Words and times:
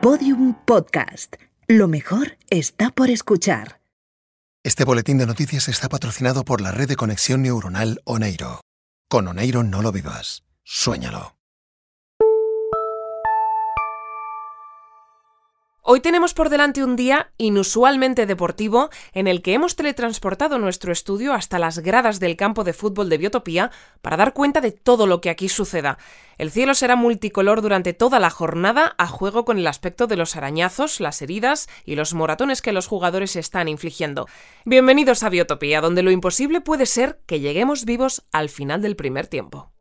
Podium 0.00 0.54
Podcast. 0.64 1.34
Lo 1.66 1.88
mejor 1.88 2.38
está 2.50 2.90
por 2.90 3.10
escuchar. 3.10 3.80
Este 4.62 4.84
boletín 4.84 5.18
de 5.18 5.26
noticias 5.26 5.68
está 5.68 5.88
patrocinado 5.88 6.44
por 6.44 6.60
la 6.60 6.70
red 6.70 6.88
de 6.88 6.94
conexión 6.94 7.42
neuronal 7.42 8.00
Oneiro. 8.04 8.60
Con 9.08 9.26
Oneiro 9.26 9.64
no 9.64 9.82
lo 9.82 9.90
vivas, 9.90 10.44
suéñalo. 10.62 11.37
Hoy 15.90 16.00
tenemos 16.00 16.34
por 16.34 16.50
delante 16.50 16.84
un 16.84 16.96
día 16.96 17.30
inusualmente 17.38 18.26
deportivo 18.26 18.90
en 19.14 19.26
el 19.26 19.40
que 19.40 19.54
hemos 19.54 19.74
teletransportado 19.74 20.58
nuestro 20.58 20.92
estudio 20.92 21.32
hasta 21.32 21.58
las 21.58 21.78
gradas 21.78 22.20
del 22.20 22.36
campo 22.36 22.62
de 22.62 22.74
fútbol 22.74 23.08
de 23.08 23.16
Biotopía 23.16 23.70
para 24.02 24.18
dar 24.18 24.34
cuenta 24.34 24.60
de 24.60 24.70
todo 24.70 25.06
lo 25.06 25.22
que 25.22 25.30
aquí 25.30 25.48
suceda. 25.48 25.96
El 26.36 26.50
cielo 26.50 26.74
será 26.74 26.94
multicolor 26.94 27.62
durante 27.62 27.94
toda 27.94 28.18
la 28.18 28.28
jornada 28.28 28.96
a 28.98 29.06
juego 29.06 29.46
con 29.46 29.56
el 29.56 29.66
aspecto 29.66 30.06
de 30.06 30.16
los 30.16 30.36
arañazos, 30.36 31.00
las 31.00 31.22
heridas 31.22 31.70
y 31.86 31.94
los 31.94 32.12
moratones 32.12 32.60
que 32.60 32.72
los 32.72 32.86
jugadores 32.86 33.34
están 33.34 33.66
infligiendo. 33.66 34.26
Bienvenidos 34.66 35.22
a 35.22 35.30
Biotopía, 35.30 35.80
donde 35.80 36.02
lo 36.02 36.10
imposible 36.10 36.60
puede 36.60 36.84
ser 36.84 37.22
que 37.24 37.40
lleguemos 37.40 37.86
vivos 37.86 38.26
al 38.30 38.50
final 38.50 38.82
del 38.82 38.94
primer 38.94 39.26
tiempo. 39.26 39.72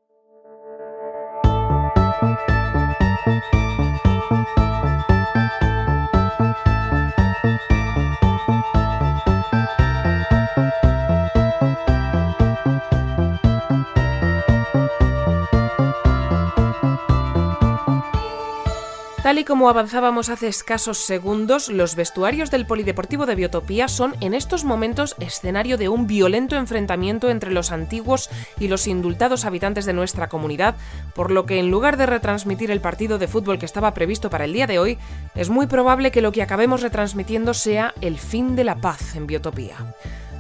Tal 19.28 19.40
y 19.40 19.44
como 19.44 19.68
avanzábamos 19.68 20.30
hace 20.30 20.48
escasos 20.48 21.00
segundos, 21.00 21.68
los 21.68 21.98
vestuarios 21.98 22.50
del 22.50 22.66
Polideportivo 22.66 23.26
de 23.26 23.36
Biotopía 23.36 23.90
son 23.90 24.16
en 24.22 24.34
estos 24.34 24.64
momentos 24.64 25.18
escenario 25.20 25.78
de 25.78 25.90
un 25.90 26.08
violento 26.08 26.56
enfrentamiento 26.56 27.30
entre 27.30 27.52
los 27.52 27.74
antiguos 27.74 28.30
y 28.58 28.70
los 28.70 28.88
indultados 28.88 29.44
habitantes 29.44 29.86
de 29.86 29.92
nuestra 29.92 30.30
comunidad, 30.30 30.76
por 31.14 31.32
lo 31.32 31.46
que 31.46 31.60
en 31.60 31.70
lugar 31.70 31.98
de 31.98 32.06
retransmitir 32.06 32.72
el 32.72 32.80
partido 32.80 33.18
de 33.18 33.28
fútbol 33.28 33.60
que 33.60 33.66
estaba 33.66 33.94
previsto 33.94 34.30
para 34.30 34.46
el 34.46 34.54
día 34.54 34.66
de 34.66 34.80
hoy, 34.80 34.98
es 35.36 35.50
muy 35.50 35.68
probable 35.68 36.12
que 36.12 36.22
lo 36.22 36.32
que 36.32 36.42
acabemos 36.42 36.82
retransmitiendo 36.82 37.54
sea 37.54 37.94
el 38.00 38.20
fin 38.20 38.56
de 38.56 38.64
la 38.64 38.76
paz 38.76 39.18
en 39.18 39.28
Biotopía. 39.28 39.76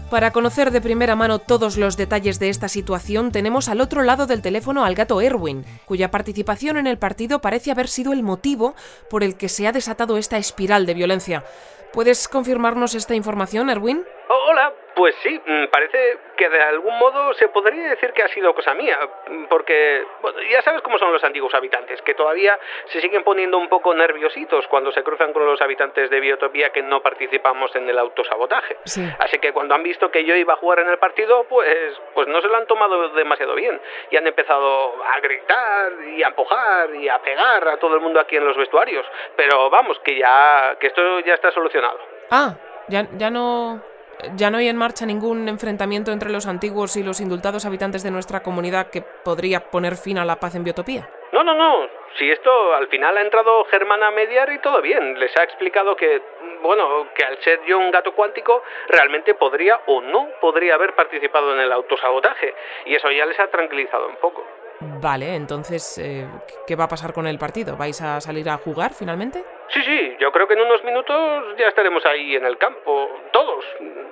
Para 0.10 0.32
conocer 0.32 0.72
de 0.72 0.80
primera 0.80 1.18
mano 1.18 1.38
todos 1.38 1.76
los 1.76 1.98
detalles 1.98 2.40
de 2.40 2.48
esta 2.48 2.70
situación, 2.70 3.34
tenemos 3.34 3.68
al 3.68 3.82
otro 3.82 4.04
lado 4.04 4.26
del 4.26 4.42
teléfono 4.42 4.86
al 4.86 4.96
gato 4.96 5.20
Erwin, 5.20 5.66
cuya 5.86 6.12
participación 6.12 6.78
en 6.78 6.88
el 6.88 6.98
partido 6.98 7.42
parece 7.42 7.72
haber 7.72 7.90
sido 7.90 8.14
el 8.14 8.24
motivo 8.24 8.74
por 9.10 9.22
el 9.22 9.36
que 9.36 9.50
se 9.50 9.68
ha 9.68 9.74
desatado 9.74 10.18
esta 10.18 10.38
espiral 10.38 10.86
de 10.86 10.94
violencia. 10.94 11.44
¿Puedes 11.92 12.30
confirmarnos 12.30 12.96
esta 12.96 13.16
información, 13.16 13.70
Erwin? 13.70 14.02
Hola, 14.30 14.74
pues 14.98 15.14
sí, 15.22 15.40
mm, 15.46 15.68
parece 15.68 16.18
que 16.36 16.50
de 16.50 16.60
algún 16.60 16.98
modo 16.98 17.32
se 17.36 17.50
podría 17.50 17.92
decir 17.92 18.14
que 18.14 18.24
ha 18.24 18.28
sido 18.30 18.56
cosa 18.56 18.74
mía, 18.74 18.98
mm, 19.30 19.46
porque 19.46 20.04
bueno, 20.24 20.40
ya 20.50 20.64
sabes 20.64 20.82
cómo 20.82 20.98
son 20.98 21.14
los 21.14 21.24
antiguos 21.24 21.54
habitantes, 21.54 22.02
que 22.02 22.16
todavía 22.16 22.58
se 22.88 23.00
siguen 23.00 23.24
poniendo 23.24 23.60
un 23.60 23.70
poco 23.70 23.94
nerviositos 23.94 24.68
cuando 24.68 24.92
se 24.92 25.04
cruzan 25.04 25.34
con 25.34 25.46
los 25.46 25.62
habitantes 25.62 26.10
de 26.10 26.20
Biotopía 26.20 26.72
que 26.72 26.82
no 26.82 27.02
participamos 27.02 27.76
en 27.76 27.88
el 27.88 28.00
autosabotaje. 28.00 28.78
Así 29.20 29.38
que 29.38 29.54
cuando 29.54 29.76
han 29.76 29.84
visto 29.84 30.10
que 30.10 30.26
yo 30.26 30.36
iba 30.36 30.54
a 30.54 30.58
jugar 30.58 30.80
en 30.80 30.90
el 30.90 30.98
partido, 30.98 31.44
pues, 31.44 31.96
pues 32.16 32.28
no 32.28 32.42
se 32.42 32.48
lo 32.48 32.58
han 32.58 32.66
tomado 32.66 33.10
demasiado 33.10 33.54
bien 33.54 33.80
y 34.10 34.18
han 34.18 34.26
empezado 34.26 34.96
a 35.04 35.20
gritar 35.20 35.92
y 36.16 36.24
a 36.24 36.30
empujar 36.30 36.96
y 36.96 37.08
a 37.08 37.20
pegar 37.20 37.68
a 37.68 37.78
todo 37.78 37.94
el 37.94 38.02
mundo 38.02 38.20
aquí 38.20 38.36
en 38.36 38.46
los 38.46 38.58
vestuarios. 38.58 39.06
Pero 39.36 39.70
vamos, 39.70 40.00
que 40.00 40.18
ya 40.18 40.76
que 40.80 40.88
esto 40.88 41.20
ya 41.20 41.36
está 41.36 41.52
solucionado. 41.52 42.00
Ah, 42.32 42.56
ya, 42.88 43.06
ya 43.16 43.30
no 43.30 43.97
ya 44.36 44.50
no 44.50 44.58
hay 44.58 44.68
en 44.68 44.78
marcha 44.78 45.06
ningún 45.06 45.48
enfrentamiento 45.48 46.12
entre 46.12 46.32
los 46.32 46.48
antiguos 46.48 46.96
y 46.98 47.04
los 47.04 47.20
indultados 47.20 47.66
habitantes 47.66 48.04
de 48.04 48.12
nuestra 48.12 48.42
comunidad 48.42 48.90
que 48.90 49.02
podría 49.02 49.70
poner 49.70 49.96
fin 49.96 50.18
a 50.18 50.26
la 50.26 50.40
paz 50.40 50.56
en 50.56 50.64
Biotopía. 50.64 51.10
No, 51.32 51.44
no, 51.44 51.54
no. 51.54 51.88
Si 52.18 52.30
esto 52.32 52.74
al 52.74 52.88
final 52.88 53.18
ha 53.18 53.22
entrado 53.22 53.66
Germán 53.66 54.02
a 54.02 54.12
mediar 54.12 54.52
y 54.52 54.60
todo 54.60 54.82
bien. 54.82 55.20
Les 55.20 55.36
ha 55.38 55.44
explicado 55.44 55.96
que, 55.96 56.22
bueno, 56.62 57.10
que 57.14 57.24
al 57.24 57.38
ser 57.44 57.60
yo 57.68 57.78
un 57.78 57.92
gato 57.92 58.14
cuántico, 58.14 58.64
realmente 58.88 59.36
podría 59.36 59.82
o 59.86 60.02
no 60.02 60.30
podría 60.42 60.76
haber 60.76 60.96
participado 60.96 61.54
en 61.54 61.60
el 61.60 61.72
autosabotaje. 61.72 62.56
Y 62.86 62.96
eso 62.96 63.12
ya 63.12 63.26
les 63.26 63.40
ha 63.40 63.48
tranquilizado 63.48 64.08
un 64.08 64.16
poco. 64.16 64.44
Vale, 64.80 65.36
entonces, 65.36 65.98
eh, 65.98 66.28
¿qué 66.68 66.76
va 66.76 66.84
a 66.84 66.88
pasar 66.88 67.12
con 67.12 67.26
el 67.26 67.40
partido? 67.40 67.76
¿Vais 67.76 68.00
a 68.02 68.22
salir 68.22 68.48
a 68.50 68.58
jugar 68.58 68.94
finalmente? 68.94 69.44
Sí, 69.70 69.82
sí, 69.84 70.16
yo 70.20 70.32
creo 70.32 70.48
que 70.48 70.54
en 70.54 70.62
unos 70.62 70.84
minutos 70.84 71.56
ya 71.58 71.68
estaremos 71.68 72.06
ahí 72.06 72.36
en 72.36 72.46
el 72.46 72.58
campo, 72.58 73.10
todos, 73.32 73.66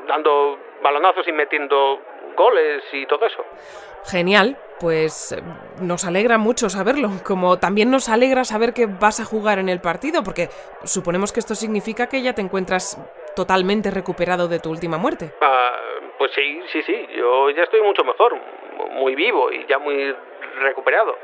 dando 0.07 0.57
balonazos 0.81 1.27
y 1.27 1.31
metiendo 1.31 1.99
goles 2.35 2.83
y 2.91 3.05
todo 3.05 3.25
eso. 3.25 3.45
Genial, 4.05 4.57
pues 4.79 5.31
eh, 5.31 5.41
nos 5.81 6.05
alegra 6.05 6.37
mucho 6.37 6.69
saberlo, 6.69 7.09
como 7.25 7.57
también 7.57 7.91
nos 7.91 8.09
alegra 8.09 8.43
saber 8.43 8.73
que 8.73 8.87
vas 8.87 9.19
a 9.19 9.25
jugar 9.25 9.59
en 9.59 9.69
el 9.69 9.81
partido, 9.81 10.23
porque 10.23 10.49
suponemos 10.83 11.31
que 11.31 11.39
esto 11.39 11.55
significa 11.55 12.07
que 12.07 12.21
ya 12.21 12.33
te 12.33 12.41
encuentras 12.41 12.97
totalmente 13.35 13.91
recuperado 13.91 14.47
de 14.47 14.59
tu 14.59 14.69
última 14.69 14.97
muerte. 14.97 15.31
Ah, 15.41 15.75
pues 16.17 16.31
sí, 16.33 16.61
sí, 16.71 16.81
sí, 16.83 17.07
yo 17.15 17.49
ya 17.51 17.63
estoy 17.63 17.81
mucho 17.81 18.03
mejor, 18.03 18.35
muy 18.91 19.15
vivo 19.15 19.51
y 19.51 19.65
ya 19.67 19.79
muy 19.79 20.15
recuperado. 20.63 21.17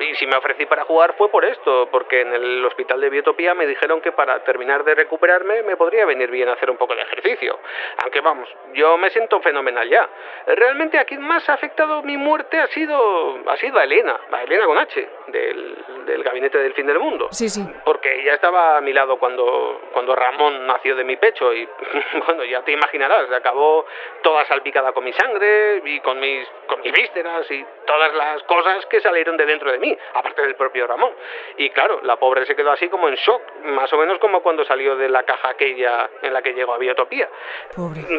Y 0.00 0.14
si 0.14 0.26
me 0.26 0.36
ofrecí 0.36 0.66
para 0.66 0.84
jugar 0.84 1.14
fue 1.16 1.28
por 1.28 1.44
esto, 1.44 1.88
porque 1.90 2.20
en 2.20 2.32
el 2.32 2.64
hospital 2.64 3.00
de 3.00 3.10
Biotopía 3.10 3.54
me 3.54 3.66
dijeron 3.66 4.00
que 4.00 4.12
para 4.12 4.42
terminar 4.44 4.84
de 4.84 4.94
recuperarme 4.94 5.62
me 5.62 5.76
podría 5.76 6.06
venir 6.06 6.30
bien 6.30 6.48
hacer 6.48 6.70
un 6.70 6.76
poco 6.76 6.94
de 6.94 7.02
ejercicio. 7.02 7.58
Aunque 8.02 8.20
vamos, 8.20 8.48
yo 8.74 8.96
me 8.96 9.10
siento 9.10 9.40
fenomenal 9.40 9.88
ya. 9.88 10.08
Realmente 10.46 10.98
a 10.98 11.04
quien 11.04 11.20
más 11.22 11.48
ha 11.48 11.54
afectado 11.54 12.02
mi 12.02 12.16
muerte 12.16 12.58
ha 12.58 12.68
sido, 12.68 13.38
ha 13.46 13.56
sido 13.56 13.78
a 13.78 13.84
Elena, 13.84 14.18
a 14.30 14.42
Elena 14.44 14.66
con 14.66 14.78
H, 14.78 15.08
del, 15.28 15.76
del 16.06 16.22
gabinete 16.22 16.58
del 16.58 16.74
fin 16.74 16.86
del 16.86 16.98
mundo. 16.98 17.28
Sí, 17.30 17.48
sí. 17.48 17.64
Porque 17.84 18.20
ella 18.20 18.34
estaba 18.34 18.76
a 18.76 18.80
mi 18.80 18.92
lado 18.92 19.18
cuando, 19.18 19.80
cuando 19.92 20.14
Ramón 20.14 20.66
nació 20.66 20.94
de 20.94 21.04
mi 21.04 21.16
pecho 21.16 21.52
y 21.52 21.68
bueno, 22.26 22.44
ya 22.44 22.62
te 22.62 22.72
imaginarás, 22.72 23.30
acabó 23.32 23.84
toda 24.22 24.44
salpicada 24.46 24.92
con 24.92 25.04
mi 25.04 25.12
sangre 25.12 25.82
y 25.84 26.00
con 26.00 26.20
mis, 26.20 26.46
con 26.66 26.80
mis 26.82 26.92
vísceras 26.92 27.50
y 27.50 27.64
todas 27.86 28.14
las 28.14 28.42
cosas 28.44 28.86
que 28.86 29.00
salieron 29.00 29.36
de 29.36 29.46
dentro 29.46 29.72
de 29.72 29.78
mí 29.78 29.87
aparte 30.14 30.42
del 30.42 30.54
propio 30.56 30.86
Ramón. 30.86 31.12
Y 31.56 31.70
claro, 31.70 32.00
la 32.02 32.16
pobre 32.16 32.46
se 32.46 32.56
quedó 32.56 32.72
así 32.72 32.88
como 32.88 33.08
en 33.08 33.14
shock, 33.14 33.42
más 33.64 33.92
o 33.92 33.98
menos 33.98 34.18
como 34.18 34.42
cuando 34.42 34.64
salió 34.64 34.96
de 34.96 35.08
la 35.08 35.22
caja 35.22 35.50
aquella 35.50 36.10
en 36.22 36.32
la 36.32 36.42
que 36.42 36.52
llegó 36.52 36.74
a 36.74 36.78
Biotopía. 36.78 37.28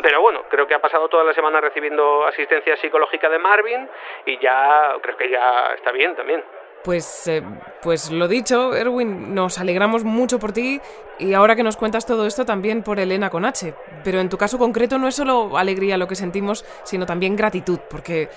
Pero 0.02 0.22
bueno, 0.22 0.44
creo 0.50 0.68
que 0.68 0.76
ha 0.76 0.82
pasado 0.82 1.10
toda 1.10 1.24
la 1.24 1.34
semana 1.34 1.60
recibiendo 1.62 2.26
asistencia 2.26 2.78
psicológica 2.78 3.30
de 3.30 3.40
Marvin 3.40 3.90
y 4.26 4.38
ya 4.40 4.96
creo 5.02 5.18
que 5.18 5.30
ya 5.30 5.74
está 5.76 5.92
bien 5.92 6.16
también. 6.16 6.44
Pues, 6.84 7.28
eh, 7.28 7.44
pues 7.82 8.10
lo 8.10 8.28
dicho, 8.30 8.74
Erwin, 8.74 9.36
nos 9.36 9.60
alegramos 9.60 10.06
mucho 10.06 10.40
por 10.40 10.54
ti 10.54 10.80
y 11.18 11.34
ahora 11.34 11.56
que 11.56 11.64
nos 11.64 11.76
cuentas 11.76 12.06
todo 12.06 12.26
esto 12.26 12.46
también 12.46 12.84
por 12.84 13.00
Elena 13.00 13.30
con 13.30 13.44
H. 13.44 13.74
Pero 14.04 14.20
en 14.22 14.30
tu 14.30 14.38
caso 14.38 14.58
concreto 14.58 14.98
no 14.98 15.08
es 15.10 15.16
solo 15.16 15.58
alegría 15.58 15.98
lo 15.98 16.08
que 16.08 16.16
sentimos, 16.16 16.66
sino 16.84 17.06
también 17.06 17.36
gratitud, 17.36 17.80
porque 17.90 18.30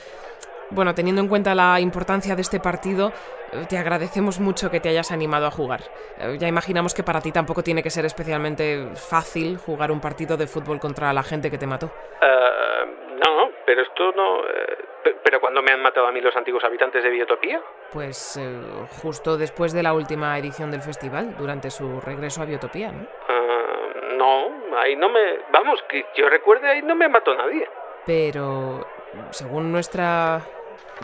bueno, 0.75 0.95
teniendo 0.95 1.23
en 1.23 1.29
cuenta 1.29 1.55
la 1.55 1.81
importancia 1.81 2.35
de 2.35 2.43
este 2.43 2.61
partido, 2.61 3.13
eh, 3.53 3.67
te 3.69 3.79
agradecemos 3.79 4.41
mucho 4.41 4.71
que 4.71 4.81
te 4.81 4.89
hayas 4.89 5.13
animado 5.13 5.47
a 5.47 5.51
jugar. 5.51 5.81
Eh, 6.19 6.37
ya 6.39 6.49
imaginamos 6.49 6.95
que 6.95 7.03
para 7.03 7.21
ti 7.21 7.33
tampoco 7.33 7.63
tiene 7.63 7.83
que 7.83 7.91
ser 7.91 8.05
especialmente 8.05 8.89
fácil 8.95 9.59
jugar 9.59 9.91
un 9.91 10.01
partido 10.01 10.37
de 10.37 10.47
fútbol 10.47 10.81
contra 10.81 11.13
la 11.13 11.23
gente 11.23 11.51
que 11.51 11.59
te 11.59 11.67
mató. 11.67 11.87
Uh, 11.87 13.19
no, 13.19 13.51
pero 13.67 13.83
esto 13.83 14.13
no... 14.13 14.43
¿Pero 15.25 15.41
cuándo 15.41 15.63
me 15.63 15.73
han 15.73 15.83
matado 15.83 16.07
a 16.07 16.13
mí 16.13 16.21
los 16.21 16.35
antiguos 16.37 16.63
habitantes 16.63 17.03
de 17.03 17.11
Biotopía? 17.11 17.61
Pues 17.93 18.39
justo 19.03 19.37
después 19.37 19.73
de 19.73 19.83
la 19.83 19.95
última 19.95 20.39
edición 20.39 20.71
del 20.71 20.83
festival, 20.83 21.37
durante 21.37 21.71
su 21.71 22.01
regreso 22.01 22.43
a 22.43 22.45
Biotopía, 22.45 22.93
¿no? 22.93 23.01
Uh, 23.01 24.17
no, 24.17 24.79
ahí 24.79 24.95
no 24.95 25.09
me... 25.09 25.39
Vamos, 25.53 25.83
que 25.89 26.05
yo 26.17 26.29
recuerde, 26.29 26.69
ahí 26.69 26.83
no 26.83 26.95
me 26.95 27.09
mató 27.09 27.35
nadie. 27.35 27.69
Pero, 28.07 28.87
según 29.31 29.73
nuestra 29.73 30.41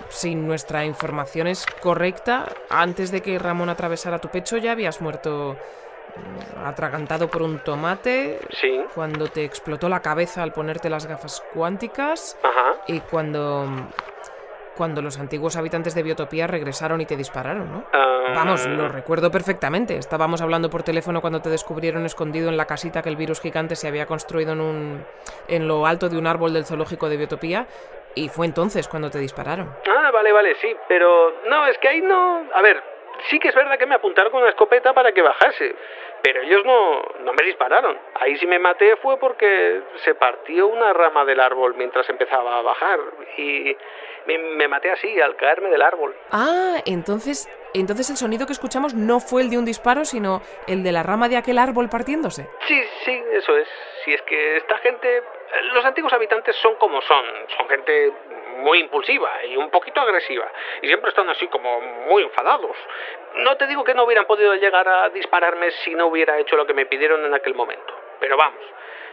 si 0.09 0.35
nuestra 0.35 0.85
información 0.85 1.47
es 1.47 1.67
correcta, 1.81 2.47
antes 2.71 3.11
de 3.11 3.23
que 3.23 3.39
Ramón 3.39 3.69
atravesara 3.69 4.19
tu 4.19 4.29
pecho 4.29 4.56
ya 4.56 4.73
habías 4.73 5.00
muerto 5.00 5.56
mm, 6.17 6.67
atragantado 6.67 7.29
por 7.29 7.43
un 7.43 7.59
tomate. 7.61 8.41
Sí. 8.50 8.81
Cuando 8.95 9.29
te 9.29 9.45
explotó 9.45 9.89
la 9.89 10.00
cabeza 10.00 10.43
al 10.43 10.53
ponerte 10.53 10.91
las 10.91 11.06
gafas 11.06 11.43
cuánticas. 11.55 12.37
Ajá. 12.43 12.75
Y 12.87 13.00
cuando 13.00 13.67
cuando 14.79 15.03
los 15.03 15.19
antiguos 15.19 15.56
habitantes 15.56 15.97
de 15.97 16.05
Biotopía 16.05 16.47
regresaron 16.47 17.00
y 17.00 17.05
te 17.05 17.17
dispararon, 17.17 17.71
¿no? 17.71 17.85
Ah. 17.93 18.19
Vamos, 18.35 18.67
lo 18.67 18.89
recuerdo 18.89 19.31
perfectamente. 19.31 19.97
Estábamos 19.97 20.41
hablando 20.41 20.71
por 20.71 20.83
teléfono 20.83 21.21
cuando 21.21 21.43
te 21.43 21.50
descubrieron 21.50 22.06
escondido 22.06 22.49
en 22.49 22.56
la 22.56 22.67
casita 22.67 23.03
que 23.03 23.09
el 23.09 23.17
virus 23.17 23.41
gigante 23.41 23.75
se 23.75 23.89
había 23.89 24.06
construido 24.06 24.53
en 24.53 24.61
un 24.61 25.05
en 25.49 25.67
lo 25.67 25.87
alto 25.87 26.09
de 26.09 26.19
un 26.19 26.27
árbol 26.27 26.53
del 26.53 26.65
zoológico 26.65 27.09
de 27.09 27.17
Biotopía 27.17 27.67
y 28.15 28.29
fue 28.29 28.47
entonces 28.47 28.89
cuando 28.89 29.11
te 29.11 29.19
dispararon. 29.19 29.75
Ah, 29.89 30.11
vale, 30.13 30.33
vale, 30.33 30.55
sí, 30.57 30.75
pero 30.89 31.35
no, 31.47 31.67
es 31.67 31.79
que 31.79 31.89
ahí 31.89 32.01
no, 32.01 32.47
a 32.53 32.63
ver, 32.63 32.83
sí 33.29 33.39
que 33.39 33.49
es 33.49 33.55
verdad 33.55 33.79
que 33.79 33.87
me 33.87 33.95
apuntaron 33.95 34.31
con 34.31 34.41
una 34.41 34.51
escopeta 34.51 34.93
para 34.93 35.13
que 35.13 35.23
bajase. 35.23 35.75
Pero 36.21 36.43
ellos 36.43 36.65
no, 36.65 37.01
no 37.21 37.33
me 37.33 37.47
dispararon. 37.47 37.97
Ahí 38.15 38.37
sí 38.39 38.47
me 38.47 38.59
maté 38.59 38.97
fue 38.97 39.19
porque 39.19 39.83
se 40.05 40.17
partió 40.17 40.67
una 40.67 40.93
rama 40.93 41.25
del 41.25 41.39
árbol 41.39 41.75
mientras 41.77 42.09
empezaba 42.11 42.59
a 42.59 42.63
bajar. 42.63 42.99
Y 43.37 43.77
me, 44.27 44.39
me 44.39 44.67
maté 44.67 44.91
así, 44.91 45.21
al 45.21 45.37
caerme 45.37 45.71
del 45.71 45.81
árbol. 45.81 46.17
Ah, 46.33 46.83
entonces, 46.87 47.49
entonces 47.73 48.11
el 48.11 48.17
sonido 48.17 48.47
que 48.47 48.53
escuchamos 48.53 48.95
no 48.95 49.21
fue 49.21 49.43
el 49.43 49.51
de 49.51 49.59
un 49.59 49.65
disparo, 49.65 50.05
sino 50.05 50.43
el 50.67 50.83
de 50.83 50.91
la 50.91 51.05
rama 51.05 51.29
de 51.29 51.37
aquel 51.37 51.59
árbol 51.59 51.89
partiéndose. 51.89 52.49
Sí, 52.67 52.83
sí, 53.05 53.23
eso 53.33 53.57
es. 53.57 53.69
Si 54.05 54.13
es 54.13 54.23
que 54.23 54.57
esta 54.57 54.77
gente, 54.79 55.23
los 55.73 55.85
antiguos 55.85 56.12
habitantes 56.12 56.56
son 56.56 56.77
como 56.77 57.00
son, 57.03 57.25
son 57.56 57.69
gente 57.69 58.12
muy 58.59 58.81
impulsiva 58.81 59.45
y 59.45 59.56
un 59.56 59.71
poquito 59.71 60.00
agresiva, 60.00 60.50
y 60.83 60.87
siempre 60.87 61.11
están 61.11 61.29
así 61.29 61.47
como 61.49 61.81
muy 62.09 62.23
enfadados. 62.23 62.77
No 63.37 63.56
te 63.56 63.67
digo 63.67 63.85
que 63.85 63.95
no 63.95 64.05
hubieran 64.05 64.27
podido 64.27 64.55
llegar 64.55 64.89
a 64.89 65.09
dispararme 65.11 65.71
si 65.85 65.95
no 65.95 66.06
hubiera 66.06 66.39
hecho 66.39 66.56
lo 66.56 66.67
que 66.67 66.75
me 66.75 66.87
pidieron 66.87 67.25
en 67.25 67.35
aquel 67.35 67.55
momento, 67.55 67.95
pero 68.21 68.37
vamos, 68.37 68.61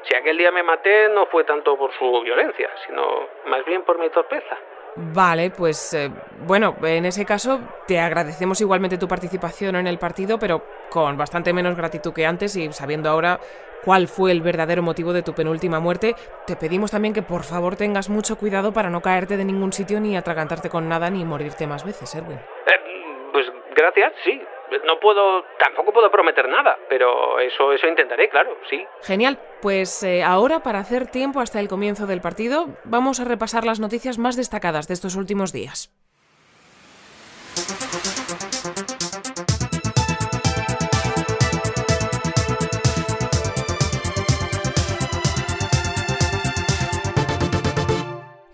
si 0.04 0.16
aquel 0.16 0.38
día 0.38 0.52
me 0.52 0.64
maté 0.64 1.10
no 1.10 1.26
fue 1.28 1.44
tanto 1.44 1.78
por 1.78 1.94
su 1.94 2.22
violencia, 2.22 2.70
sino 2.86 3.28
más 3.46 3.64
bien 3.66 3.84
por 3.84 4.00
mi 4.00 4.10
torpeza. 4.10 4.58
Vale, 4.98 5.52
pues 5.52 5.94
eh, 5.94 6.10
bueno, 6.40 6.78
en 6.84 7.06
ese 7.06 7.26
caso 7.26 7.60
te 7.86 8.00
agradecemos 8.00 8.62
igualmente 8.62 8.98
tu 8.98 9.10
participación 9.10 9.76
en 9.76 9.88
el 9.88 10.00
partido, 10.00 10.40
pero 10.40 10.64
con 10.90 11.18
bastante 11.18 11.52
menos 11.52 11.76
gratitud 11.76 12.14
que 12.14 12.26
antes 12.26 12.56
y 12.56 12.72
sabiendo 12.72 13.10
ahora 13.10 13.40
cuál 13.86 14.08
fue 14.08 14.32
el 14.32 14.42
verdadero 14.42 14.82
motivo 14.82 15.14
de 15.14 15.22
tu 15.22 15.34
penúltima 15.34 15.80
muerte, 15.80 16.16
te 16.48 16.56
pedimos 16.56 16.92
también 16.92 17.14
que 17.14 17.22
por 17.22 17.44
favor 17.44 17.76
tengas 17.76 18.10
mucho 18.10 18.38
cuidado 18.38 18.74
para 18.74 18.90
no 18.90 19.02
caerte 19.02 19.38
de 19.38 19.46
ningún 19.46 19.72
sitio 19.72 20.00
ni 20.02 20.18
atragantarte 20.18 20.70
con 20.70 20.90
nada 20.90 21.10
ni 21.10 21.24
morirte 21.24 21.68
más 21.68 21.86
veces, 21.86 22.14
Erwin. 22.16 22.38
Eh, 22.38 23.30
pues 23.32 23.46
gracias, 23.76 24.14
sí. 24.24 24.42
No 24.84 25.00
puedo, 25.00 25.44
tampoco 25.60 25.94
puedo 25.94 26.10
prometer 26.10 26.50
nada, 26.50 26.78
pero 26.90 27.40
eso, 27.40 27.72
eso 27.72 27.88
intentaré, 27.88 28.30
claro, 28.30 28.58
sí. 28.68 28.84
Genial, 29.04 29.40
pues 29.62 30.02
eh, 30.02 30.24
ahora 30.24 30.62
para 30.62 30.80
hacer 30.80 31.06
tiempo 31.08 31.40
hasta 31.40 31.60
el 31.60 31.68
comienzo 31.68 32.08
del 32.08 32.20
partido, 32.20 32.70
vamos 32.84 33.20
a 33.20 33.26
repasar 33.26 33.64
las 33.64 33.80
noticias 33.80 34.18
más 34.18 34.36
destacadas 34.36 34.88
de 34.88 34.96
estos 34.96 35.16
últimos 35.16 35.54
días. 35.54 35.92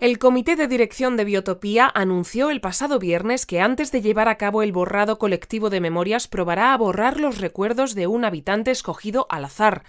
El 0.02 0.18
Comité 0.18 0.56
de 0.56 0.66
Dirección 0.66 1.16
de 1.16 1.24
Biotopía 1.24 1.88
anunció 1.94 2.50
el 2.50 2.60
pasado 2.60 2.98
viernes 2.98 3.46
que 3.46 3.60
antes 3.60 3.92
de 3.92 4.02
llevar 4.02 4.28
a 4.28 4.36
cabo 4.36 4.64
el 4.64 4.72
borrado 4.72 5.16
colectivo 5.16 5.70
de 5.70 5.80
memorias 5.80 6.26
probará 6.26 6.74
a 6.74 6.76
borrar 6.76 7.20
los 7.20 7.38
recuerdos 7.38 7.94
de 7.94 8.08
un 8.08 8.24
habitante 8.24 8.72
escogido 8.72 9.28
al 9.30 9.44
azar. 9.44 9.84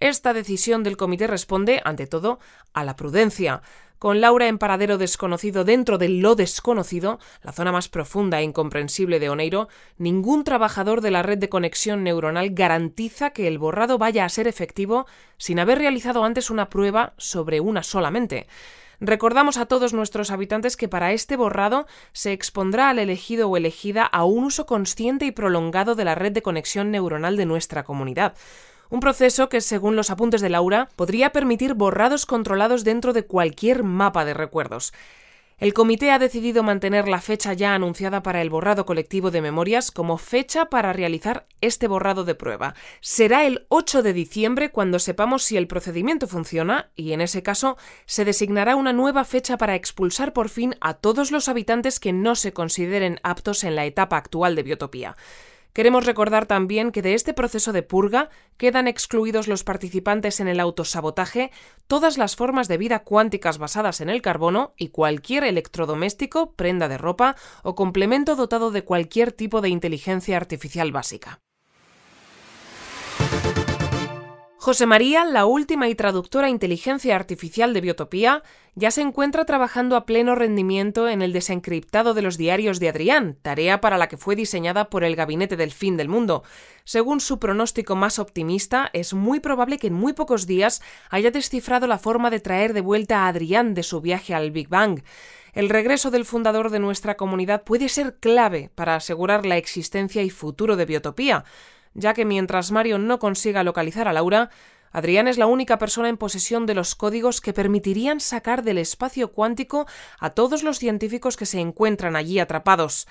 Esta 0.00 0.32
decisión 0.32 0.82
del 0.82 0.96
comité 0.96 1.28
responde, 1.28 1.80
ante 1.84 2.08
todo, 2.08 2.40
a 2.72 2.82
la 2.82 2.96
prudencia. 2.96 3.62
Con 4.00 4.20
Laura 4.20 4.48
en 4.48 4.58
paradero 4.58 4.98
desconocido 4.98 5.62
dentro 5.62 5.98
de 5.98 6.08
lo 6.08 6.34
desconocido, 6.34 7.20
la 7.44 7.52
zona 7.52 7.70
más 7.70 7.88
profunda 7.88 8.40
e 8.40 8.42
incomprensible 8.42 9.20
de 9.20 9.30
Oneiro, 9.30 9.68
ningún 9.98 10.42
trabajador 10.42 11.00
de 11.00 11.12
la 11.12 11.22
red 11.22 11.38
de 11.38 11.48
conexión 11.48 12.02
neuronal 12.02 12.50
garantiza 12.50 13.30
que 13.30 13.46
el 13.46 13.58
borrado 13.58 13.98
vaya 13.98 14.24
a 14.24 14.30
ser 14.30 14.48
efectivo 14.48 15.06
sin 15.38 15.60
haber 15.60 15.78
realizado 15.78 16.24
antes 16.24 16.50
una 16.50 16.68
prueba 16.68 17.14
sobre 17.18 17.60
una 17.60 17.84
solamente. 17.84 18.48
Recordamos 19.06 19.58
a 19.58 19.66
todos 19.66 19.92
nuestros 19.92 20.30
habitantes 20.30 20.78
que 20.78 20.88
para 20.88 21.12
este 21.12 21.36
borrado 21.36 21.86
se 22.14 22.32
expondrá 22.32 22.88
al 22.88 22.98
elegido 22.98 23.50
o 23.50 23.56
elegida 23.58 24.06
a 24.06 24.24
un 24.24 24.44
uso 24.44 24.64
consciente 24.64 25.26
y 25.26 25.30
prolongado 25.30 25.94
de 25.94 26.06
la 26.06 26.14
red 26.14 26.32
de 26.32 26.40
conexión 26.40 26.90
neuronal 26.90 27.36
de 27.36 27.44
nuestra 27.44 27.84
comunidad. 27.84 28.34
Un 28.88 29.00
proceso 29.00 29.50
que, 29.50 29.60
según 29.60 29.94
los 29.94 30.08
apuntes 30.08 30.40
de 30.40 30.48
Laura, 30.48 30.88
podría 30.96 31.32
permitir 31.32 31.74
borrados 31.74 32.24
controlados 32.24 32.82
dentro 32.82 33.12
de 33.12 33.26
cualquier 33.26 33.84
mapa 33.84 34.24
de 34.24 34.32
recuerdos. 34.32 34.94
El 35.58 35.72
comité 35.72 36.10
ha 36.10 36.18
decidido 36.18 36.64
mantener 36.64 37.06
la 37.06 37.20
fecha 37.20 37.52
ya 37.52 37.74
anunciada 37.74 38.24
para 38.24 38.42
el 38.42 38.50
borrado 38.50 38.84
colectivo 38.84 39.30
de 39.30 39.40
memorias 39.40 39.92
como 39.92 40.18
fecha 40.18 40.64
para 40.66 40.92
realizar 40.92 41.46
este 41.60 41.86
borrado 41.86 42.24
de 42.24 42.34
prueba. 42.34 42.74
Será 43.00 43.44
el 43.44 43.64
8 43.68 44.02
de 44.02 44.12
diciembre 44.12 44.72
cuando 44.72 44.98
sepamos 44.98 45.44
si 45.44 45.56
el 45.56 45.68
procedimiento 45.68 46.26
funciona 46.26 46.90
y 46.96 47.12
en 47.12 47.20
ese 47.20 47.44
caso 47.44 47.76
se 48.04 48.24
designará 48.24 48.74
una 48.74 48.92
nueva 48.92 49.24
fecha 49.24 49.56
para 49.56 49.76
expulsar 49.76 50.32
por 50.32 50.48
fin 50.48 50.74
a 50.80 50.94
todos 50.94 51.30
los 51.30 51.48
habitantes 51.48 52.00
que 52.00 52.12
no 52.12 52.34
se 52.34 52.52
consideren 52.52 53.20
aptos 53.22 53.62
en 53.62 53.76
la 53.76 53.84
etapa 53.84 54.16
actual 54.16 54.56
de 54.56 54.64
biotopía. 54.64 55.16
Queremos 55.74 56.06
recordar 56.06 56.46
también 56.46 56.92
que 56.92 57.02
de 57.02 57.14
este 57.14 57.34
proceso 57.34 57.72
de 57.72 57.82
purga 57.82 58.30
quedan 58.56 58.86
excluidos 58.86 59.48
los 59.48 59.64
participantes 59.64 60.38
en 60.38 60.46
el 60.46 60.60
autosabotaje, 60.60 61.50
todas 61.88 62.16
las 62.16 62.36
formas 62.36 62.68
de 62.68 62.78
vida 62.78 63.00
cuánticas 63.00 63.58
basadas 63.58 64.00
en 64.00 64.08
el 64.08 64.22
carbono 64.22 64.74
y 64.78 64.90
cualquier 64.90 65.42
electrodoméstico, 65.42 66.52
prenda 66.52 66.86
de 66.86 66.96
ropa 66.96 67.34
o 67.64 67.74
complemento 67.74 68.36
dotado 68.36 68.70
de 68.70 68.84
cualquier 68.84 69.32
tipo 69.32 69.60
de 69.60 69.68
inteligencia 69.70 70.36
artificial 70.36 70.92
básica. 70.92 71.40
José 74.64 74.86
María, 74.86 75.26
la 75.26 75.44
última 75.44 75.90
y 75.90 75.94
traductora 75.94 76.48
inteligencia 76.48 77.16
artificial 77.16 77.74
de 77.74 77.82
Biotopía, 77.82 78.42
ya 78.74 78.90
se 78.90 79.02
encuentra 79.02 79.44
trabajando 79.44 79.94
a 79.94 80.06
pleno 80.06 80.34
rendimiento 80.34 81.06
en 81.06 81.20
el 81.20 81.34
desencriptado 81.34 82.14
de 82.14 82.22
los 82.22 82.38
diarios 82.38 82.80
de 82.80 82.88
Adrián, 82.88 83.36
tarea 83.42 83.82
para 83.82 83.98
la 83.98 84.08
que 84.08 84.16
fue 84.16 84.36
diseñada 84.36 84.88
por 84.88 85.04
el 85.04 85.16
Gabinete 85.16 85.58
del 85.58 85.70
Fin 85.70 85.98
del 85.98 86.08
Mundo. 86.08 86.44
Según 86.84 87.20
su 87.20 87.38
pronóstico 87.38 87.94
más 87.94 88.18
optimista, 88.18 88.88
es 88.94 89.12
muy 89.12 89.38
probable 89.38 89.76
que 89.76 89.88
en 89.88 89.92
muy 89.92 90.14
pocos 90.14 90.46
días 90.46 90.80
haya 91.10 91.30
descifrado 91.30 91.86
la 91.86 91.98
forma 91.98 92.30
de 92.30 92.40
traer 92.40 92.72
de 92.72 92.80
vuelta 92.80 93.18
a 93.18 93.28
Adrián 93.28 93.74
de 93.74 93.82
su 93.82 94.00
viaje 94.00 94.32
al 94.32 94.50
Big 94.50 94.70
Bang. 94.70 95.02
El 95.52 95.68
regreso 95.68 96.10
del 96.10 96.24
fundador 96.24 96.70
de 96.70 96.78
nuestra 96.78 97.18
comunidad 97.18 97.64
puede 97.64 97.90
ser 97.90 98.16
clave 98.16 98.70
para 98.74 98.96
asegurar 98.96 99.44
la 99.44 99.58
existencia 99.58 100.22
y 100.22 100.30
futuro 100.30 100.76
de 100.76 100.86
Biotopía 100.86 101.44
ya 101.94 102.12
que 102.14 102.24
mientras 102.24 102.70
Mario 102.70 102.98
no 102.98 103.18
consiga 103.18 103.64
localizar 103.64 104.08
a 104.08 104.12
Laura, 104.12 104.50
Adrián 104.92 105.26
es 105.26 105.38
la 105.38 105.46
única 105.46 105.78
persona 105.78 106.08
en 106.08 106.16
posesión 106.16 106.66
de 106.66 106.74
los 106.74 106.94
códigos 106.94 107.40
que 107.40 107.52
permitirían 107.52 108.20
sacar 108.20 108.62
del 108.62 108.78
espacio 108.78 109.32
cuántico 109.32 109.86
a 110.20 110.30
todos 110.30 110.62
los 110.62 110.78
científicos 110.78 111.36
que 111.36 111.46
se 111.46 111.58
encuentran 111.58 112.14
allí 112.14 112.38
atrapados. 112.38 113.08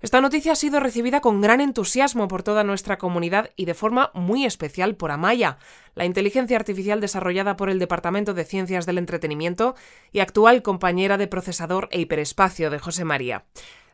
Esta 0.00 0.20
noticia 0.20 0.52
ha 0.52 0.56
sido 0.56 0.78
recibida 0.78 1.20
con 1.20 1.40
gran 1.40 1.60
entusiasmo 1.60 2.28
por 2.28 2.42
toda 2.42 2.64
nuestra 2.64 2.98
comunidad 2.98 3.50
y 3.56 3.64
de 3.64 3.74
forma 3.74 4.10
muy 4.14 4.44
especial 4.44 4.94
por 4.94 5.10
Amaya, 5.10 5.58
la 5.94 6.04
inteligencia 6.04 6.56
artificial 6.56 7.00
desarrollada 7.00 7.56
por 7.56 7.70
el 7.70 7.78
Departamento 7.78 8.34
de 8.34 8.44
Ciencias 8.44 8.84
del 8.84 8.98
Entretenimiento 8.98 9.74
y 10.12 10.20
actual 10.20 10.62
compañera 10.62 11.16
de 11.16 11.28
procesador 11.28 11.88
e 11.90 12.00
hiperespacio 12.00 12.70
de 12.70 12.78
José 12.78 13.04
María. 13.04 13.46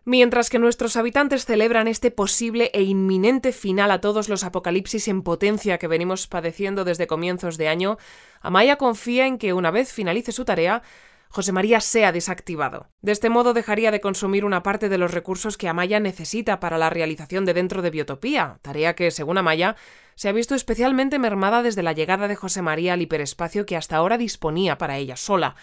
Mientras 0.04 0.50
que 0.50 0.58
nuestros 0.58 0.96
habitantes 0.96 1.44
celebran 1.44 1.86
este 1.86 2.10
posible 2.10 2.70
e 2.74 2.82
inminente 2.82 3.52
final 3.52 3.92
a 3.92 4.00
todos 4.00 4.28
los 4.28 4.42
apocalipsis 4.42 5.06
en 5.06 5.22
potencia 5.22 5.78
que 5.78 5.86
venimos 5.86 6.26
padeciendo 6.26 6.84
desde 6.84 7.06
comienzos 7.06 7.56
de 7.56 7.68
año, 7.68 7.98
Amaya 8.40 8.76
confía 8.76 9.26
en 9.26 9.38
que 9.38 9.52
una 9.52 9.70
vez 9.70 9.92
finalice 9.92 10.32
su 10.32 10.44
tarea, 10.44 10.82
José 11.28 11.52
María 11.52 11.80
sea 11.80 12.10
desactivado. 12.10 12.88
De 13.00 13.12
este 13.12 13.30
modo 13.30 13.54
dejaría 13.54 13.92
de 13.92 14.00
consumir 14.00 14.44
una 14.44 14.64
parte 14.64 14.88
de 14.88 14.98
los 14.98 15.12
recursos 15.12 15.56
que 15.56 15.68
Amaya 15.68 16.00
necesita 16.00 16.58
para 16.58 16.78
la 16.78 16.90
realización 16.90 17.44
de 17.44 17.54
dentro 17.54 17.80
de 17.80 17.90
Biotopía, 17.90 18.58
tarea 18.60 18.94
que, 18.94 19.10
según 19.12 19.38
Amaya, 19.38 19.76
se 20.16 20.28
ha 20.28 20.32
visto 20.32 20.54
especialmente 20.54 21.20
mermada 21.20 21.62
desde 21.62 21.82
la 21.82 21.94
llegada 21.94 22.28
de 22.28 22.36
José 22.36 22.60
María 22.60 22.94
al 22.94 23.02
hiperespacio 23.02 23.64
que 23.64 23.76
hasta 23.76 23.96
ahora 23.96 24.18
disponía 24.18 24.76
para 24.76 24.98
ella 24.98 25.16
sola. 25.16 25.54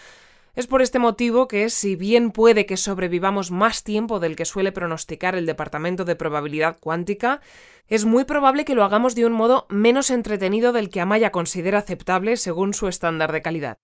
Es 0.54 0.66
por 0.66 0.82
este 0.82 0.98
motivo 0.98 1.46
que, 1.46 1.70
si 1.70 1.94
bien 1.94 2.32
puede 2.32 2.66
que 2.66 2.76
sobrevivamos 2.76 3.50
más 3.50 3.84
tiempo 3.84 4.18
del 4.18 4.34
que 4.34 4.44
suele 4.44 4.72
pronosticar 4.72 5.36
el 5.36 5.46
Departamento 5.46 6.04
de 6.04 6.16
Probabilidad 6.16 6.76
Cuántica, 6.80 7.40
es 7.86 8.04
muy 8.04 8.24
probable 8.24 8.64
que 8.64 8.74
lo 8.74 8.84
hagamos 8.84 9.14
de 9.14 9.26
un 9.26 9.32
modo 9.32 9.66
menos 9.68 10.10
entretenido 10.10 10.72
del 10.72 10.90
que 10.90 11.00
Amaya 11.00 11.30
considera 11.30 11.78
aceptable 11.78 12.36
según 12.36 12.74
su 12.74 12.88
estándar 12.88 13.32
de 13.32 13.42
calidad. 13.42 13.78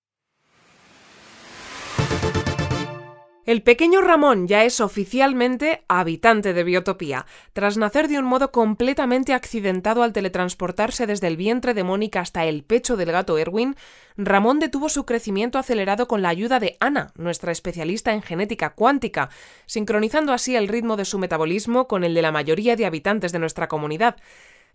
El 3.47 3.63
pequeño 3.63 4.01
Ramón 4.01 4.49
ya 4.49 4.65
es 4.65 4.81
oficialmente 4.81 5.85
habitante 5.87 6.53
de 6.53 6.65
Biotopía, 6.65 7.27
tras 7.53 7.77
nacer 7.77 8.09
de 8.09 8.19
un 8.19 8.25
modo 8.25 8.51
completamente 8.51 9.35
accidentado 9.35 10.03
al 10.03 10.13
teletransportarse 10.13 11.07
desde 11.07 11.29
el 11.29 11.37
vientre 11.37 11.73
de 11.73 11.85
Mónica 11.85 12.19
hasta 12.19 12.45
el 12.45 12.65
pecho 12.65 12.97
del 12.97 13.13
gato 13.13 13.39
Erwin. 13.39 13.77
Ramón 14.17 14.59
detuvo 14.59 14.89
su 14.89 15.07
crecimiento 15.07 15.61
acelerado 15.61 16.09
con 16.09 16.23
la 16.23 16.29
ayuda 16.31 16.59
de 16.59 16.77
Ana, 16.81 17.13
nuestra 17.15 17.53
especialista 17.53 18.13
en 18.13 18.23
genética 18.23 18.71
cuántica, 18.71 19.31
sincronizando 19.67 20.33
así 20.33 20.57
el 20.57 20.67
ritmo 20.67 20.97
de 20.97 21.05
su 21.05 21.21
metabolismo 21.21 21.87
con 21.87 22.03
el 22.03 22.15
de 22.15 22.23
la 22.23 22.33
mayoría 22.33 22.75
de 22.75 22.87
habitantes 22.87 23.31
de 23.31 23.39
nuestra 23.39 23.69
comunidad. 23.69 24.17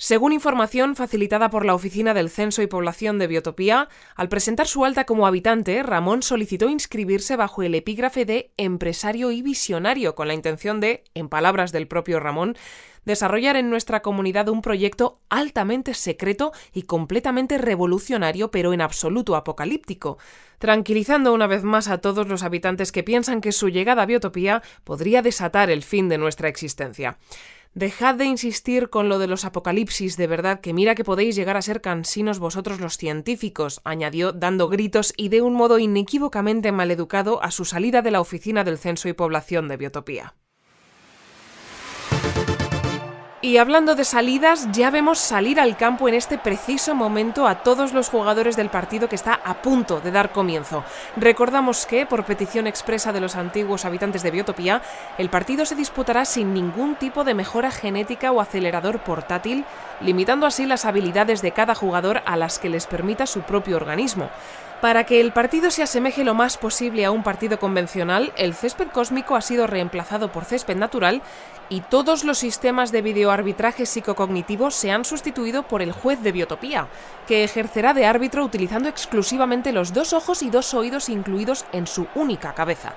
Según 0.04 0.34
información 0.34 0.96
facilitada 0.96 1.52
por 1.52 1.64
la 1.64 1.76
Oficina 1.76 2.16
del 2.16 2.32
Censo 2.32 2.64
y 2.64 2.68
Población 2.68 3.20
de 3.20 3.28
Biotopía, 3.28 3.88
al 4.16 4.30
presentar 4.30 4.66
su 4.66 4.84
alta 4.84 5.04
como 5.04 5.28
habitante, 5.28 5.84
Ramón 5.84 6.24
solicitó 6.24 6.70
inscribirse 6.70 7.36
bajo 7.36 7.62
el 7.62 7.76
epígrafe 7.76 8.26
de 8.26 8.52
empresario 8.58 9.30
y 9.30 9.44
visionario 9.44 10.16
con 10.16 10.28
la 10.28 10.34
intención 10.34 10.80
de, 10.80 11.04
en 11.14 11.30
palabras 11.30 11.72
del 11.72 11.88
propio 11.88 12.20
Ramón, 12.20 12.58
desarrollar 13.06 13.58
en 13.58 13.70
nuestra 13.70 14.02
comunidad 14.02 14.50
un 14.50 14.64
proyecto 14.64 15.20
altamente 15.30 15.94
secreto 15.94 16.52
y 16.74 16.84
completamente 16.84 17.60
revolucionario, 17.60 18.50
pero 18.50 18.74
en 18.74 18.82
absoluto 18.82 19.36
apocalíptico, 19.36 20.18
tranquilizando 20.58 21.32
una 21.32 21.46
vez 21.46 21.64
más 21.64 21.90
a 21.90 22.00
todos 22.00 22.28
los 22.28 22.42
habitantes 22.42 22.92
que 22.92 23.04
piensan 23.04 23.40
que 23.40 23.52
su 23.52 23.70
llegada 23.70 24.02
a 24.02 24.08
Biotopía 24.08 24.64
podría 24.84 25.22
desatar 25.22 25.70
el 25.70 25.84
fin 25.84 26.10
de 26.10 26.18
nuestra 26.18 26.48
existencia. 26.48 27.20
Dejad 27.74 28.16
de 28.16 28.26
insistir 28.26 28.90
con 28.90 29.08
lo 29.08 29.18
de 29.18 29.28
los 29.28 29.46
apocalipsis, 29.46 30.18
de 30.18 30.28
verdad, 30.28 30.60
que 30.60 30.74
mira 30.74 30.94
que 30.94 31.06
podéis 31.06 31.38
llegar 31.38 31.56
a 31.56 31.62
ser 31.62 31.80
cansinos 31.80 32.38
vosotros 32.38 32.82
los 32.82 32.98
científicos, 32.98 33.80
añadió, 33.86 34.34
dando 34.34 34.68
gritos 34.68 35.14
y 35.16 35.30
de 35.30 35.42
un 35.42 35.54
modo 35.54 35.80
inequívocamente 35.80 36.74
maleducado 36.74 37.42
a 37.42 37.50
su 37.50 37.64
salida 37.64 38.02
de 38.02 38.12
la 38.12 38.20
oficina 38.20 38.66
del 38.66 38.78
Censo 38.78 39.08
y 39.08 39.14
Población 39.14 39.70
de 39.70 39.78
Biotopía. 39.78 40.36
Y 43.44 43.58
hablando 43.58 43.96
de 43.96 44.06
salidas, 44.06 44.68
ya 44.72 44.92
vemos 44.92 45.18
salir 45.18 45.60
al 45.60 45.76
campo 45.76 46.08
en 46.08 46.14
este 46.14 46.38
preciso 46.38 46.94
momento 46.94 47.48
a 47.48 47.64
todos 47.64 47.92
los 47.92 48.08
jugadores 48.08 48.56
del 48.56 48.70
partido 48.70 49.10
que 49.10 49.16
está 49.16 49.34
a 49.44 49.64
punto 49.64 50.00
de 50.00 50.12
dar 50.12 50.32
comienzo. 50.32 50.84
Recordamos 51.18 51.88
que, 51.88 52.06
por 52.06 52.24
petición 52.24 52.68
expresa 52.68 53.12
de 53.12 53.20
los 53.20 53.36
antiguos 53.36 53.84
habitantes 53.84 54.22
de 54.22 54.30
Biotopía, 54.30 54.84
el 55.18 55.32
partido 55.32 55.66
se 55.66 55.74
disputará 55.74 56.24
sin 56.24 56.54
ningún 56.54 56.94
tipo 56.94 57.24
de 57.24 57.34
mejora 57.34 57.72
genética 57.72 58.32
o 58.32 58.42
acelerador 58.42 59.00
portátil, 59.00 59.66
limitando 60.02 60.46
así 60.46 60.68
las 60.68 60.86
habilidades 60.86 61.42
de 61.42 61.52
cada 61.52 61.74
jugador 61.74 62.22
a 62.28 62.38
las 62.38 62.60
que 62.60 62.70
les 62.70 62.86
permita 62.86 63.26
su 63.26 63.42
propio 63.42 63.76
organismo. 63.76 64.30
Para 64.82 65.04
que 65.04 65.22
el 65.22 65.32
partido 65.32 65.70
se 65.70 65.84
asemeje 65.84 66.24
lo 66.24 66.34
más 66.34 66.58
posible 66.58 67.06
a 67.06 67.12
un 67.12 67.22
partido 67.22 67.60
convencional, 67.60 68.34
el 68.36 68.56
césped 68.56 68.88
cósmico 68.88 69.36
ha 69.36 69.42
sido 69.42 69.68
reemplazado 69.68 70.32
por 70.32 70.44
césped 70.44 70.76
natural 70.76 71.22
y 71.70 71.82
todos 71.82 72.24
los 72.24 72.40
sistemas 72.40 72.92
de 72.92 73.04
videoarbitraje 73.04 73.86
psicocognitivo 73.86 74.72
se 74.72 74.90
han 74.90 75.06
sustituido 75.06 75.62
por 75.62 75.84
el 75.84 75.92
juez 75.92 76.24
de 76.24 76.32
biotopía, 76.32 76.88
que 77.28 77.44
ejercerá 77.44 77.94
de 77.94 78.08
árbitro 78.08 78.44
utilizando 78.44 78.90
exclusivamente 78.90 79.72
los 79.72 79.94
dos 79.94 80.14
ojos 80.14 80.42
y 80.42 80.50
dos 80.50 80.74
oídos 80.74 81.10
incluidos 81.10 81.66
en 81.74 81.86
su 81.86 82.08
única 82.16 82.56
cabeza. 82.56 82.96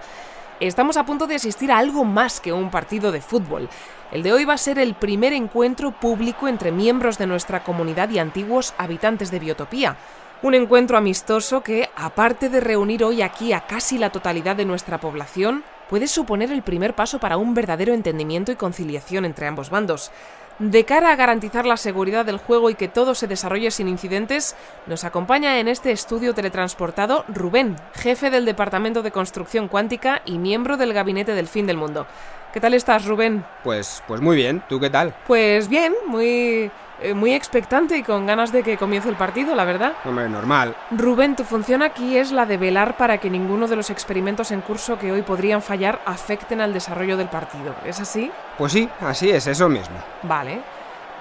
Estamos 0.61 0.97
a 0.97 1.05
punto 1.05 1.27
de 1.27 1.35
asistir 1.35 1.71
a 1.71 1.77
algo 1.77 2.05
más 2.05 2.41
que 2.41 2.55
un 2.55 2.71
partido 2.71 3.13
de 3.13 3.21
fútbol. 3.21 3.69
El 4.11 4.23
de 4.23 4.33
hoy 4.33 4.47
va 4.47 4.55
a 4.55 4.59
ser 4.59 4.79
el 4.79 4.95
primer 4.95 5.35
encuentro 5.35 5.91
público 5.91 6.49
entre 6.49 6.73
miembros 6.73 7.19
de 7.19 7.27
nuestra 7.27 7.63
comunidad 7.63 8.09
y 8.09 8.21
antiguos 8.21 8.73
habitantes 8.79 9.31
de 9.31 9.41
Biotopía 9.41 9.97
un 10.45 10.53
encuentro 10.53 10.99
amistoso 10.99 11.63
que, 11.63 11.89
aparte 11.97 12.51
de 12.51 12.61
reunir 12.61 13.03
hoy 13.03 13.23
aquí 13.23 13.55
a 13.55 13.63
casi 13.63 13.97
la 13.97 14.11
totalidad 14.11 14.55
de 14.55 14.67
nuestra 14.67 15.01
población, 15.01 15.65
puede 15.89 16.07
suponer 16.07 16.53
el 16.53 16.63
primer 16.63 16.93
paso 16.93 17.19
para 17.19 17.39
un 17.39 17.55
verdadero 17.55 17.95
entendimiento 17.95 18.53
y 18.53 18.57
conciliación 18.57 19.25
entre 19.25 19.47
ambos 19.47 19.71
bandos. 19.71 20.11
De 20.59 20.85
cara 20.85 21.13
a 21.13 21.17
garantizar 21.17 21.65
la 21.65 21.79
seguridad 21.79 22.27
del 22.27 22.37
juego 22.37 22.69
y 22.69 22.75
que 22.75 22.89
todo 22.89 23.15
se 23.15 23.27
desarrolle 23.27 23.71
sin 23.71 23.89
incidentes, 23.89 24.55
nos 24.87 25.05
acompaña 25.05 25.59
en 25.61 25.67
este 25.67 25.93
estudio 25.93 26.35
teletransportado 26.35 27.25
Rubén, 27.29 27.77
jefe 27.95 28.29
del 28.29 28.45
Departamento 28.45 29.03
de 29.03 29.13
Construcción 29.13 29.69
Cuántica 29.69 30.21
y 30.27 30.37
miembro 30.37 30.77
del 30.77 30.93
Gabinete 30.93 31.33
del 31.33 31.49
Fin 31.49 31.67
del 31.67 31.79
Mundo. 31.79 32.07
¿Qué 32.53 32.61
tal 32.61 32.75
estás, 32.75 33.07
Rubén? 33.07 33.47
Pues, 33.65 34.03
pues 34.07 34.21
muy 34.21 34.37
bien, 34.37 34.63
¿tú 34.69 34.79
qué 34.79 34.91
tal? 34.91 35.15
Pues 35.27 35.69
bien, 35.69 35.95
muy 36.07 36.71
eh, 37.05 37.13
muy 37.13 37.35
expectante 37.35 37.99
y 37.99 38.03
con 38.03 38.25
ganas 38.25 38.51
de 38.51 38.63
que 38.63 38.79
comience 38.79 39.11
el 39.11 39.17
partido, 39.17 39.55
la 39.55 39.67
verdad. 39.67 39.93
Hombre, 40.07 40.27
normal. 40.27 40.75
Rubén, 40.91 41.37
tu 41.37 41.45
función 41.45 41.83
aquí 41.83 42.17
es 42.17 42.33
la 42.33 42.47
de 42.47 42.57
velar 42.57 42.97
para 42.97 43.19
que 43.19 43.29
ninguno 43.29 43.69
de 43.69 43.77
los 43.77 43.91
experimentos 43.91 44.51
en 44.53 44.63
curso 44.63 44.99
que 44.99 45.13
hoy 45.13 45.21
podrían 45.21 45.61
fallar 45.61 46.01
afecten 46.07 46.63
al 46.63 46.73
desarrollo 46.73 47.19
del 47.19 47.29
partido. 47.29 47.75
¿Es 47.85 48.01
así? 48.01 48.33
Pues 48.57 48.73
sí, 48.73 48.89
así 49.03 49.29
es, 49.29 49.47
eso 49.47 49.69
mismo. 49.69 49.97
Vale. 50.23 50.63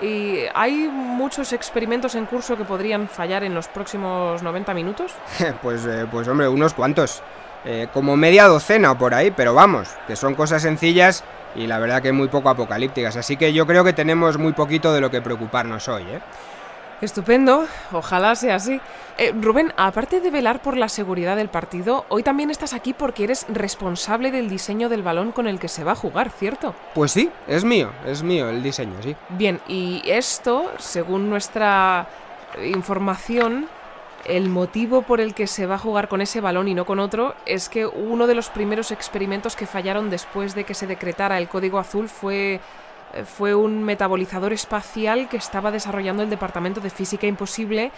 ¿Y 0.01 0.45
hay 0.53 0.87
muchos 0.87 1.51
experimentos 1.51 2.15
en 2.15 2.27
curso 2.27 2.55
que 2.55 2.63
podrían 2.63 3.09
fallar 3.09 3.43
en 3.43 3.53
los 3.53 3.67
próximos 3.67 4.41
90 4.41 4.73
minutos? 4.73 5.11
pues, 5.61 5.85
eh, 5.85 6.07
pues 6.09 6.29
hombre, 6.29 6.47
unos 6.47 6.73
cuantos. 6.73 7.21
Eh, 7.65 7.89
como 7.93 8.15
media 8.15 8.47
docena 8.47 8.91
o 8.91 8.97
por 8.97 9.13
ahí, 9.13 9.31
pero 9.31 9.53
vamos, 9.53 9.89
que 10.07 10.15
son 10.15 10.33
cosas 10.33 10.61
sencillas 10.61 11.25
y 11.55 11.67
la 11.67 11.79
verdad 11.79 12.01
que 12.01 12.11
muy 12.11 12.27
poco 12.27 12.49
apocalípticas. 12.49 13.15
Así 13.17 13.37
que 13.37 13.53
yo 13.53 13.65
creo 13.67 13.83
que 13.83 13.93
tenemos 13.93 14.37
muy 14.37 14.53
poquito 14.53 14.93
de 14.93 15.01
lo 15.01 15.11
que 15.11 15.21
preocuparnos 15.21 15.87
hoy. 15.87 16.03
¿eh? 16.03 16.19
Estupendo, 17.01 17.67
ojalá 17.91 18.35
sea 18.35 18.55
así. 18.55 18.79
Eh, 19.17 19.33
Rubén, 19.39 19.73
aparte 19.77 20.21
de 20.21 20.31
velar 20.31 20.61
por 20.61 20.77
la 20.77 20.87
seguridad 20.89 21.35
del 21.35 21.49
partido, 21.49 22.05
hoy 22.09 22.23
también 22.23 22.49
estás 22.49 22.73
aquí 22.73 22.93
porque 22.93 23.25
eres 23.25 23.45
responsable 23.49 24.31
del 24.31 24.49
diseño 24.49 24.89
del 24.89 25.03
balón 25.03 25.31
con 25.31 25.47
el 25.47 25.59
que 25.59 25.67
se 25.67 25.83
va 25.83 25.91
a 25.91 25.95
jugar, 25.95 26.31
¿cierto? 26.31 26.73
Pues 26.95 27.11
sí, 27.11 27.29
es 27.47 27.63
mío, 27.65 27.91
es 28.07 28.23
mío 28.23 28.49
el 28.49 28.63
diseño, 28.63 28.93
sí. 29.03 29.15
Bien, 29.29 29.59
y 29.67 30.01
esto, 30.05 30.71
según 30.79 31.29
nuestra 31.29 32.07
información, 32.63 33.67
el 34.25 34.49
motivo 34.49 35.01
por 35.01 35.19
el 35.19 35.33
que 35.33 35.47
se 35.47 35.65
va 35.65 35.75
a 35.75 35.79
jugar 35.79 36.07
con 36.07 36.21
ese 36.21 36.41
balón 36.41 36.67
y 36.67 36.73
no 36.73 36.85
con 36.85 36.99
otro 36.99 37.35
es 37.45 37.69
que 37.69 37.85
uno 37.85 38.27
de 38.27 38.35
los 38.35 38.49
primeros 38.49 38.91
experimentos 38.91 39.55
que 39.55 39.65
fallaron 39.65 40.09
después 40.09 40.55
de 40.55 40.63
que 40.63 40.73
se 40.73 40.87
decretara 40.87 41.37
el 41.37 41.49
código 41.49 41.79
azul 41.79 42.07
fue 42.07 42.61
eh, 43.13 43.23
fue 43.25 43.53
un 43.53 43.83
metabolizador 43.83 44.53
espacial 44.53 45.29
que 45.29 45.37
estaba 45.37 45.71
desarrollando 45.71 46.23
el 46.23 46.29
Departamento 46.29 46.81
de 46.81 46.89
Física 46.89 47.27
Imposible 47.27 47.91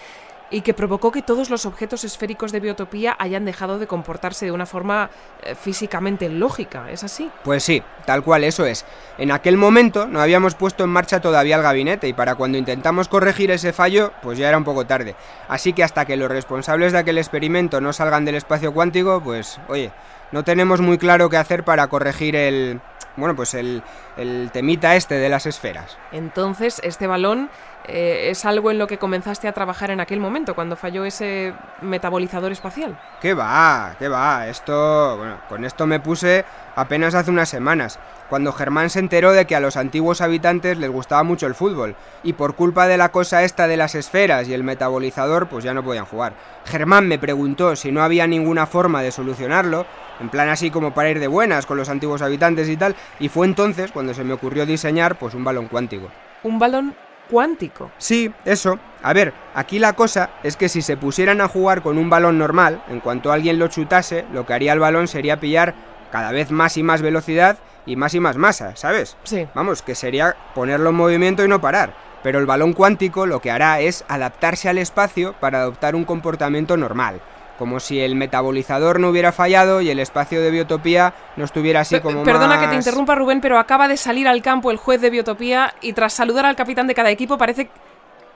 y 0.49 0.61
que 0.61 0.73
provocó 0.73 1.11
que 1.11 1.21
todos 1.21 1.49
los 1.49 1.65
objetos 1.65 2.03
esféricos 2.03 2.51
de 2.51 2.59
biotopía 2.59 3.15
hayan 3.19 3.45
dejado 3.45 3.79
de 3.79 3.87
comportarse 3.87 4.45
de 4.45 4.51
una 4.51 4.65
forma 4.65 5.09
eh, 5.43 5.55
físicamente 5.55 6.29
lógica, 6.29 6.91
¿es 6.91 7.03
así? 7.03 7.31
Pues 7.43 7.63
sí, 7.63 7.81
tal 8.05 8.23
cual 8.23 8.43
eso 8.43 8.65
es. 8.65 8.85
En 9.17 9.31
aquel 9.31 9.57
momento 9.57 10.07
no 10.07 10.21
habíamos 10.21 10.55
puesto 10.55 10.83
en 10.83 10.89
marcha 10.91 11.21
todavía 11.21 11.55
el 11.55 11.63
gabinete 11.63 12.07
y 12.07 12.13
para 12.13 12.35
cuando 12.35 12.57
intentamos 12.57 13.07
corregir 13.07 13.51
ese 13.51 13.73
fallo, 13.73 14.11
pues 14.21 14.37
ya 14.37 14.47
era 14.49 14.57
un 14.57 14.63
poco 14.63 14.85
tarde. 14.85 15.15
Así 15.47 15.73
que 15.73 15.83
hasta 15.83 16.05
que 16.05 16.17
los 16.17 16.29
responsables 16.29 16.91
de 16.91 16.99
aquel 16.99 17.17
experimento 17.17 17.81
no 17.81 17.93
salgan 17.93 18.25
del 18.25 18.35
espacio 18.35 18.73
cuántico, 18.73 19.21
pues 19.21 19.59
oye, 19.67 19.91
no 20.31 20.43
tenemos 20.43 20.81
muy 20.81 20.97
claro 20.97 21.29
qué 21.29 21.37
hacer 21.37 21.63
para 21.63 21.87
corregir 21.87 22.35
el... 22.35 22.81
Bueno, 23.17 23.33
pues 23.33 23.53
el, 23.53 23.81
el 24.17 24.49
temita 24.51 24.97
este 24.97 25.15
de 25.15 25.29
las 25.29 25.45
esferas. 25.45 25.97
Entonces, 26.11 26.81
este 26.83 27.07
balón 27.07 27.49
eh, 27.87 28.29
es 28.29 28.45
algo 28.45 28.71
en 28.71 28.77
lo 28.77 28.87
que 28.87 28.97
comenzaste 28.97 29.47
a 29.47 29.53
trabajar 29.53 29.91
en 29.91 29.99
aquel 29.99 30.19
momento, 30.19 30.55
cuando 30.55 30.75
falló 30.75 31.05
ese 31.05 31.53
metabolizador 31.81 32.51
espacial. 32.51 32.99
¿Qué 33.21 33.33
va? 33.33 33.95
¿Qué 33.99 34.07
va? 34.07 34.47
Esto, 34.47 35.17
bueno, 35.17 35.37
con 35.49 35.65
esto 35.65 35.85
me 35.87 35.99
puse 35.99 36.45
apenas 36.75 37.15
hace 37.15 37.31
unas 37.31 37.49
semanas, 37.49 37.99
cuando 38.29 38.51
Germán 38.51 38.89
se 38.89 38.99
enteró 38.99 39.31
de 39.31 39.45
que 39.45 39.55
a 39.55 39.59
los 39.59 39.77
antiguos 39.77 40.21
habitantes 40.21 40.77
les 40.77 40.89
gustaba 40.89 41.23
mucho 41.23 41.47
el 41.47 41.55
fútbol, 41.55 41.95
y 42.23 42.33
por 42.33 42.55
culpa 42.55 42.87
de 42.87 42.97
la 42.97 43.09
cosa 43.09 43.43
esta 43.43 43.67
de 43.67 43.77
las 43.77 43.95
esferas 43.95 44.47
y 44.47 44.53
el 44.53 44.63
metabolizador, 44.63 45.47
pues 45.47 45.63
ya 45.63 45.73
no 45.73 45.83
podían 45.83 46.05
jugar. 46.05 46.33
Germán 46.65 47.07
me 47.07 47.19
preguntó 47.19 47.75
si 47.75 47.91
no 47.91 48.03
había 48.03 48.27
ninguna 48.27 48.65
forma 48.65 49.01
de 49.01 49.11
solucionarlo, 49.11 49.85
en 50.19 50.29
plan 50.29 50.49
así 50.49 50.71
como 50.71 50.93
para 50.93 51.09
ir 51.09 51.19
de 51.19 51.27
buenas 51.27 51.65
con 51.65 51.77
los 51.77 51.89
antiguos 51.89 52.21
habitantes 52.21 52.67
y 52.67 52.77
tal, 52.77 52.95
y 53.19 53.29
fue 53.29 53.45
entonces 53.45 53.91
cuando 53.91 54.13
se 54.13 54.23
me 54.23 54.33
ocurrió 54.33 54.65
diseñar 54.65 55.15
pues 55.15 55.33
un 55.33 55.43
balón 55.43 55.67
cuántico. 55.67 56.09
Un 56.43 56.59
balón 56.59 56.95
cuántico. 57.29 57.91
Sí, 57.97 58.31
eso. 58.45 58.79
A 59.03 59.13
ver, 59.13 59.33
aquí 59.53 59.79
la 59.79 59.93
cosa 59.93 60.31
es 60.43 60.57
que 60.57 60.69
si 60.69 60.81
se 60.81 60.97
pusieran 60.97 61.41
a 61.41 61.47
jugar 61.47 61.81
con 61.81 61.97
un 61.97 62.09
balón 62.09 62.37
normal, 62.37 62.83
en 62.89 62.99
cuanto 62.99 63.31
alguien 63.31 63.59
lo 63.59 63.67
chutase, 63.67 64.25
lo 64.33 64.45
que 64.45 64.53
haría 64.53 64.73
el 64.73 64.79
balón 64.79 65.07
sería 65.07 65.39
pillar 65.39 65.75
cada 66.11 66.31
vez 66.31 66.51
más 66.51 66.77
y 66.77 66.83
más 66.83 67.01
velocidad 67.01 67.57
y 67.85 67.95
más 67.95 68.13
y 68.15 68.19
más 68.19 68.37
masa, 68.37 68.75
¿sabes? 68.75 69.17
Sí. 69.23 69.47
Vamos, 69.53 69.81
que 69.81 69.95
sería 69.95 70.35
ponerlo 70.55 70.89
en 70.89 70.95
movimiento 70.95 71.43
y 71.43 71.47
no 71.47 71.61
parar. 71.61 71.93
Pero 72.23 72.39
el 72.39 72.47
balón 72.47 72.73
cuántico 72.73 73.27
lo 73.27 73.39
que 73.39 73.51
hará 73.51 73.79
es 73.79 74.03
adaptarse 74.07 74.67
al 74.67 74.79
espacio 74.79 75.33
para 75.39 75.59
adoptar 75.59 75.95
un 75.95 76.05
comportamiento 76.05 76.77
normal 76.77 77.21
como 77.57 77.79
si 77.79 77.99
el 77.99 78.15
metabolizador 78.15 78.99
no 78.99 79.09
hubiera 79.09 79.31
fallado 79.31 79.81
y 79.81 79.89
el 79.89 79.99
espacio 79.99 80.41
de 80.41 80.51
biotopía 80.51 81.13
no 81.35 81.45
estuviera 81.45 81.81
así 81.81 81.99
como 81.99 82.23
Perdona 82.23 82.59
que 82.59 82.67
te 82.67 82.75
interrumpa 82.75 83.15
Rubén, 83.15 83.41
pero 83.41 83.59
acaba 83.59 83.87
de 83.87 83.97
salir 83.97 84.27
al 84.27 84.41
campo 84.41 84.71
el 84.71 84.77
juez 84.77 85.01
de 85.01 85.09
biotopía 85.09 85.73
y 85.81 85.93
tras 85.93 86.13
saludar 86.13 86.45
al 86.45 86.55
capitán 86.55 86.87
de 86.87 86.95
cada 86.95 87.09
equipo 87.09 87.37
parece... 87.37 87.69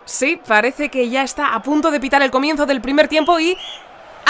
Sí, 0.05 0.41
parece 0.47 0.89
que 0.89 1.09
ya 1.09 1.21
está 1.21 1.53
a 1.53 1.61
punto 1.61 1.91
de 1.91 1.99
pitar 1.99 2.23
el 2.23 2.31
comienzo 2.31 2.65
del 2.65 2.81
primer 2.81 3.07
tiempo 3.07 3.39
y... 3.39 3.57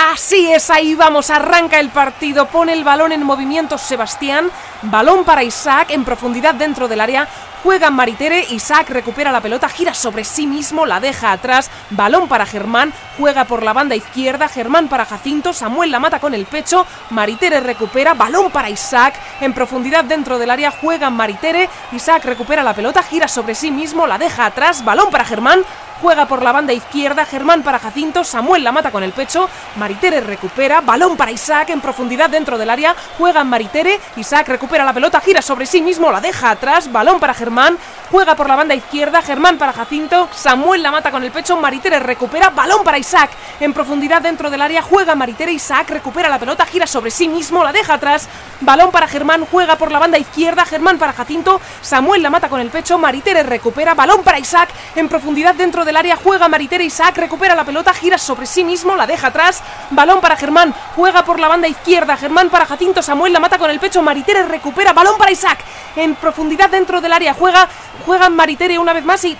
Así 0.01 0.49
es, 0.49 0.69
ahí 0.69 0.95
vamos, 0.95 1.29
arranca 1.29 1.77
el 1.77 1.89
partido, 1.89 2.45
pone 2.47 2.71
el 2.71 2.85
balón 2.85 3.11
en 3.11 3.21
movimiento 3.21 3.77
Sebastián, 3.77 4.49
balón 4.83 5.25
para 5.25 5.43
Isaac 5.43 5.89
en 5.89 6.05
profundidad 6.05 6.55
dentro 6.55 6.87
del 6.87 7.01
área, 7.01 7.27
juega 7.63 7.89
Maritere, 7.89 8.45
Isaac 8.51 8.89
recupera 8.91 9.33
la 9.33 9.41
pelota, 9.41 9.67
gira 9.67 9.93
sobre 9.93 10.23
sí 10.23 10.47
mismo, 10.47 10.85
la 10.85 11.01
deja 11.01 11.33
atrás, 11.33 11.69
balón 11.89 12.29
para 12.29 12.45
Germán, 12.45 12.93
juega 13.17 13.43
por 13.43 13.61
la 13.61 13.73
banda 13.73 13.93
izquierda, 13.93 14.47
Germán 14.47 14.87
para 14.87 15.03
Jacinto, 15.03 15.51
Samuel 15.51 15.91
la 15.91 15.99
mata 15.99 16.21
con 16.21 16.33
el 16.33 16.45
pecho, 16.45 16.87
Maritere 17.09 17.59
recupera, 17.59 18.13
balón 18.13 18.51
para 18.51 18.69
Isaac, 18.69 19.15
en 19.41 19.53
profundidad 19.53 20.05
dentro 20.05 20.39
del 20.39 20.49
área. 20.49 20.71
Juega 20.71 21.09
Maritere, 21.09 21.69
Isaac 21.91 22.23
recupera 22.23 22.63
la 22.63 22.73
pelota, 22.73 23.03
gira 23.03 23.27
sobre 23.27 23.53
sí 23.53 23.69
mismo, 23.69 24.07
la 24.07 24.17
deja 24.17 24.45
atrás, 24.45 24.85
balón 24.85 25.11
para 25.11 25.25
Germán, 25.25 25.65
juega 26.01 26.27
por 26.27 26.41
la 26.41 26.51
banda 26.51 26.73
izquierda, 26.73 27.25
Germán 27.25 27.63
para 27.63 27.79
Jacinto, 27.79 28.23
Samuel 28.23 28.63
la 28.63 28.71
mata 28.71 28.91
con 28.91 29.03
el 29.03 29.11
pecho, 29.11 29.49
Maritere 29.75 30.21
recupera, 30.21 30.81
balón 30.81 31.17
para 31.17 31.31
Isaac 31.31 31.69
en 31.69 31.81
profundidad 31.81 32.29
dentro 32.29 32.57
del 32.57 32.69
área, 32.69 32.95
juega 33.17 33.43
Maritere, 33.43 33.99
Isaac 34.15 34.47
recupera 34.47 34.85
la 34.85 34.93
pelota, 34.93 35.19
gira 35.19 35.41
sobre 35.41 35.65
sí 35.65 35.81
mismo, 35.81 36.11
la 36.11 36.21
deja 36.21 36.51
atrás, 36.51 36.91
balón 36.91 37.19
para 37.19 37.33
Germán, 37.33 37.77
juega 38.09 38.35
por 38.35 38.47
la 38.47 38.55
banda 38.55 38.75
izquierda, 38.75 39.21
Germán 39.21 39.57
para 39.57 39.73
Jacinto, 39.73 40.29
Samuel 40.33 40.83
la 40.83 40.91
mata 40.91 41.11
con 41.11 41.23
el 41.23 41.31
pecho, 41.31 41.57
Maritere 41.57 41.99
recupera, 41.99 42.49
balón 42.49 42.83
para 42.83 42.97
Isaac 42.97 43.31
en 43.59 43.73
profundidad 43.73 44.21
dentro 44.21 44.49
del 44.49 44.61
área, 44.61 44.81
juega 44.81 45.15
Maritere, 45.15 45.51
Isaac 45.51 45.89
recupera 45.89 46.29
la 46.29 46.39
pelota, 46.39 46.65
gira 46.65 46.87
sobre 46.87 47.11
sí 47.11 47.27
mismo, 47.27 47.63
la 47.63 47.71
deja 47.71 47.95
atrás, 47.95 48.27
balón 48.61 48.91
para 48.91 49.07
Germán, 49.07 49.45
juega 49.49 49.75
por 49.75 49.91
la 49.91 49.99
banda 49.99 50.17
izquierda, 50.17 50.65
Germán 50.65 50.97
para 50.97 51.13
Jacinto, 51.13 51.59
Samuel 51.81 52.23
la 52.23 52.29
mata 52.29 52.49
con 52.49 52.59
el 52.59 52.69
pecho, 52.69 52.97
Maritere 52.97 53.43
recupera, 53.43 53.93
balón 53.93 54.23
para 54.23 54.39
Isaac 54.39 54.69
en 54.95 55.09
profundidad 55.09 55.55
dentro 55.55 55.85
del 55.89 55.97
área, 55.97 56.15
juega 56.15 56.47
Maritere, 56.47 56.83
Isaac 56.83 57.17
recupera 57.17 57.55
la 57.55 57.65
pelota, 57.65 57.95
gira 57.95 58.19
sobre 58.19 58.45
sí 58.45 58.63
mismo, 58.63 58.95
la 58.95 59.07
deja 59.07 59.27
atrás, 59.27 59.63
balón 59.89 60.21
para 60.21 60.35
Germán, 60.35 60.71
juega 60.95 61.25
por 61.25 61.39
la 61.39 61.47
banda 61.47 61.67
izquierda, 61.67 62.15
Germán 62.15 62.51
para 62.51 62.67
Jacinto, 62.67 63.01
Samuel 63.01 63.33
la 63.33 63.39
mata 63.39 63.57
con 63.57 63.71
el 63.71 63.79
pecho, 63.79 64.03
Maritere 64.03 64.43
recupera, 64.43 64.93
balón 64.93 65.17
para 65.17 65.31
Isaac 65.31 65.57
en 65.95 66.13
profundidad 66.13 66.69
dentro 66.69 67.01
del 67.01 67.11
área, 67.11 67.33
juega, 67.33 67.67
juega 68.05 68.29
Maritere 68.29 68.77
una 68.77 68.93
vez 68.93 69.03
más 69.03 69.25
y 69.25 69.35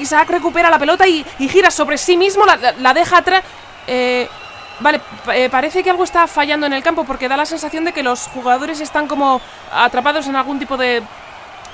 Isaac 0.00 0.30
recupera 0.30 0.68
la 0.68 0.80
pelota 0.80 1.06
y, 1.06 1.24
gira 1.38 1.70
sobre 1.70 1.96
sí 1.96 2.16
mismo, 2.16 2.44
la, 2.44 2.92
deja 2.92 3.18
atrás. 3.18 3.44
Eh, 3.86 4.28
vale, 4.80 5.00
eh, 5.32 5.48
parece 5.48 5.84
que 5.84 5.90
algo 5.90 6.02
está 6.02 6.26
fallando 6.26 6.66
en 6.66 6.72
el 6.72 6.82
campo 6.82 7.04
porque 7.04 7.28
da 7.28 7.36
la 7.36 7.46
sensación 7.46 7.84
de 7.84 7.92
que 7.92 8.02
los 8.02 8.26
jugadores 8.26 8.80
están 8.80 9.06
como 9.06 9.40
atrapados 9.72 10.26
en 10.26 10.34
algún 10.34 10.58
tipo 10.58 10.76
de. 10.76 11.02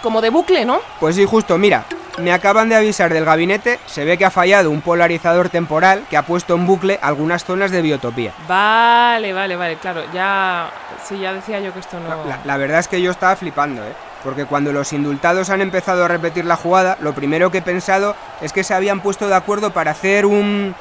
como 0.03 0.21
de 0.21 0.29
bucle, 0.29 0.67
¿no? 0.67 0.81
Pues 0.99 1.17
sí, 1.17 1.25
justo, 1.25 1.57
mira, 1.57 1.87
me 2.19 2.33
acaban 2.33 2.69
de 2.69 2.77
avisar 2.77 3.13
del 3.13 3.25
gabinete, 3.25 3.79
se 3.87 4.05
ve 4.05 4.19
que 4.19 4.25
ha 4.25 4.31
fallado 4.31 4.71
un 4.71 4.81
polarizador 4.81 5.49
temporal 5.49 6.05
que 6.11 6.17
ha 6.17 6.23
puesto 6.23 6.55
en 6.55 6.67
bucle 6.67 6.99
algunas 7.03 7.45
zonas 7.45 7.71
de 7.71 7.83
biotopía. 7.83 8.33
Vale, 8.47 9.33
vale, 9.33 9.57
vale, 9.57 9.77
claro, 9.77 10.03
ya. 10.13 10.71
Sí, 11.05 11.19
ya 11.19 11.33
decía 11.33 11.61
yo 11.61 11.73
que 11.73 11.81
esto 11.81 11.99
no. 11.99 12.25
La, 12.29 12.41
la 12.45 12.57
verdad 12.57 12.81
es 12.81 12.89
que 12.89 13.01
yo 13.01 13.11
estaba 13.11 13.37
flipando, 13.37 13.83
¿eh? 13.83 13.93
Porque 14.23 14.45
cuando 14.45 14.73
los 14.73 14.93
indultados 14.93 15.49
han 15.49 15.63
empezado 15.63 16.05
a 16.05 16.09
repetir 16.09 16.45
la 16.45 16.57
jugada, 16.57 16.99
lo 17.01 17.15
primero 17.15 17.51
que 17.51 17.59
he 17.59 17.63
pensado 17.63 18.15
es 18.43 18.53
que 18.53 18.65
se 18.65 18.75
habían 18.75 19.01
puesto 19.01 19.29
de 19.29 19.35
acuerdo 19.35 19.71
para 19.71 19.93
hacer 19.93 20.27
un... 20.27 20.75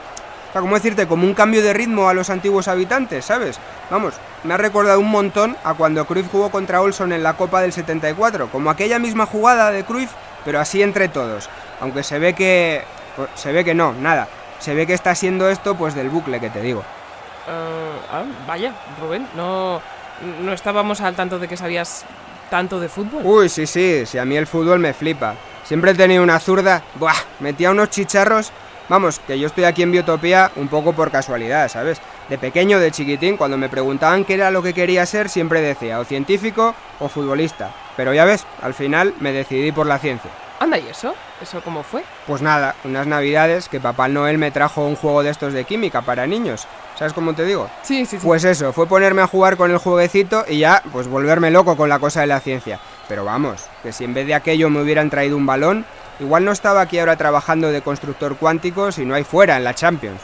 O 0.50 0.52
sea, 0.52 0.62
¿cómo 0.62 0.76
decirte? 0.76 1.08
Como 1.08 1.26
un 1.26 1.36
cambio 1.36 1.62
de 1.62 1.74
ritmo 1.74 2.10
a 2.10 2.14
los 2.14 2.30
antiguos 2.32 2.68
habitantes, 2.68 3.24
¿sabes? 3.24 3.60
Vamos, 3.92 4.16
me 4.44 4.56
ha 4.56 4.58
recordado 4.58 5.00
un 5.00 5.10
montón 5.10 5.56
a 5.64 5.76
cuando 5.76 6.06
Cruyff 6.06 6.30
jugó 6.32 6.50
contra 6.50 6.82
Olson 6.82 7.14
en 7.14 7.22
la 7.22 7.34
Copa 7.34 7.62
del 7.62 7.72
74, 7.72 8.50
como 8.50 8.72
aquella 8.72 8.98
misma 8.98 9.28
jugada 9.28 9.70
de 9.70 9.84
Cruyff, 9.84 10.10
pero 10.46 10.60
así 10.60 10.82
entre 10.82 11.08
todos. 11.08 11.50
Aunque 11.82 12.04
se 12.04 12.20
ve 12.20 12.34
que... 12.34 12.84
pues, 13.16 13.30
se 13.36 13.52
ve 13.52 13.64
que 13.64 13.74
no, 13.74 13.94
nada. 13.94 14.28
Se 14.60 14.74
ve 14.74 14.86
que 14.86 14.94
está 14.94 15.16
siendo 15.16 15.50
esto 15.50 15.76
pues 15.76 15.96
del 15.96 16.10
bucle 16.10 16.40
que 16.40 16.50
te 16.50 16.62
digo. 16.62 16.82
Eh, 17.48 18.00
ah, 18.12 18.24
vaya, 18.48 18.74
Rubén, 19.02 19.28
no. 19.36 19.82
No 20.42 20.52
estábamos 20.52 21.00
al 21.00 21.16
tanto 21.16 21.40
de 21.40 21.48
que 21.48 21.56
sabías 21.56 22.04
tanto 22.50 22.80
de 22.80 22.90
fútbol. 22.90 23.22
Uy, 23.24 23.48
sí, 23.48 23.66
sí, 23.66 24.06
si 24.06 24.18
a 24.18 24.26
mí 24.26 24.36
el 24.36 24.48
fútbol 24.48 24.80
me 24.80 24.94
flipa. 24.94 25.36
Siempre 25.64 25.92
he 25.92 25.96
tenido 25.96 26.24
una 26.24 26.40
zurda, 26.40 26.82
buah, 26.96 27.16
metía 27.40 27.72
unos 27.72 27.90
chicharros. 27.90 28.52
Vamos, 28.90 29.20
que 29.20 29.40
yo 29.40 29.48
estoy 29.48 29.64
aquí 29.64 29.84
en 29.84 29.92
Biotopía 29.92 30.52
un 30.56 30.68
poco 30.68 30.94
por 30.94 31.12
casualidad, 31.12 31.70
¿sabes? 31.70 32.02
De 32.30 32.38
pequeño, 32.38 32.80
de 32.80 32.92
chiquitín, 32.92 33.38
cuando 33.38 33.58
me 33.58 33.70
preguntaban 33.70 34.24
qué 34.24 34.36
era 34.36 34.52
lo 34.52 34.62
que 34.62 34.76
quería 34.76 35.04
ser, 35.08 35.30
siempre 35.30 35.62
decía 35.62 36.00
o 36.00 36.06
científico 36.06 36.76
o 37.00 37.10
futbolista. 37.10 37.72
Pero 37.98 38.14
ya 38.14 38.24
ves, 38.24 38.46
al 38.62 38.76
final 38.76 39.16
me 39.20 39.32
decidí 39.32 39.72
por 39.72 39.88
la 39.88 39.98
ciencia. 39.98 40.30
Anda, 40.60 40.78
¿y 40.78 40.88
eso? 40.88 41.16
¿Eso 41.42 41.62
cómo 41.64 41.82
fue? 41.82 42.04
Pues 42.28 42.42
nada, 42.42 42.76
unas 42.84 43.08
navidades 43.08 43.68
que 43.68 43.80
Papá 43.80 44.10
Noel 44.10 44.38
me 44.38 44.52
trajo 44.52 44.86
un 44.86 44.96
juego 44.96 45.24
de 45.24 45.32
estos 45.32 45.54
de 45.54 45.64
química 45.64 46.02
para 46.02 46.28
niños. 46.28 46.68
¿Sabes 46.96 47.14
cómo 47.14 47.34
te 47.34 47.46
digo? 47.46 47.68
Sí, 47.82 48.06
sí, 48.06 48.20
sí. 48.20 48.26
Pues 48.26 48.44
eso, 48.44 48.74
fue 48.74 48.86
ponerme 48.86 49.22
a 49.22 49.28
jugar 49.28 49.58
con 49.58 49.72
el 49.72 49.78
jueguecito 49.78 50.46
y 50.48 50.60
ya, 50.60 50.84
pues 50.92 51.08
volverme 51.08 51.50
loco 51.50 51.78
con 51.78 51.90
la 51.90 51.98
cosa 51.98 52.22
de 52.22 52.28
la 52.28 52.42
ciencia. 52.42 52.80
Pero 53.08 53.26
vamos, 53.26 53.66
que 53.82 53.92
si 53.92 54.04
en 54.04 54.14
vez 54.14 54.28
de 54.28 54.36
aquello 54.36 54.70
me 54.70 54.82
hubieran 54.82 55.10
traído 55.10 55.36
un 55.36 55.46
balón, 55.46 55.86
igual 56.20 56.46
no 56.46 56.52
estaba 56.52 56.82
aquí 56.82 57.00
ahora 57.00 57.16
trabajando 57.16 57.72
de 57.72 57.82
constructor 57.82 58.36
cuántico 58.36 58.92
si 58.92 59.06
no 59.06 59.16
hay 59.16 59.24
fuera 59.24 59.58
en 59.58 59.64
la 59.64 59.74
Champions. 59.74 60.22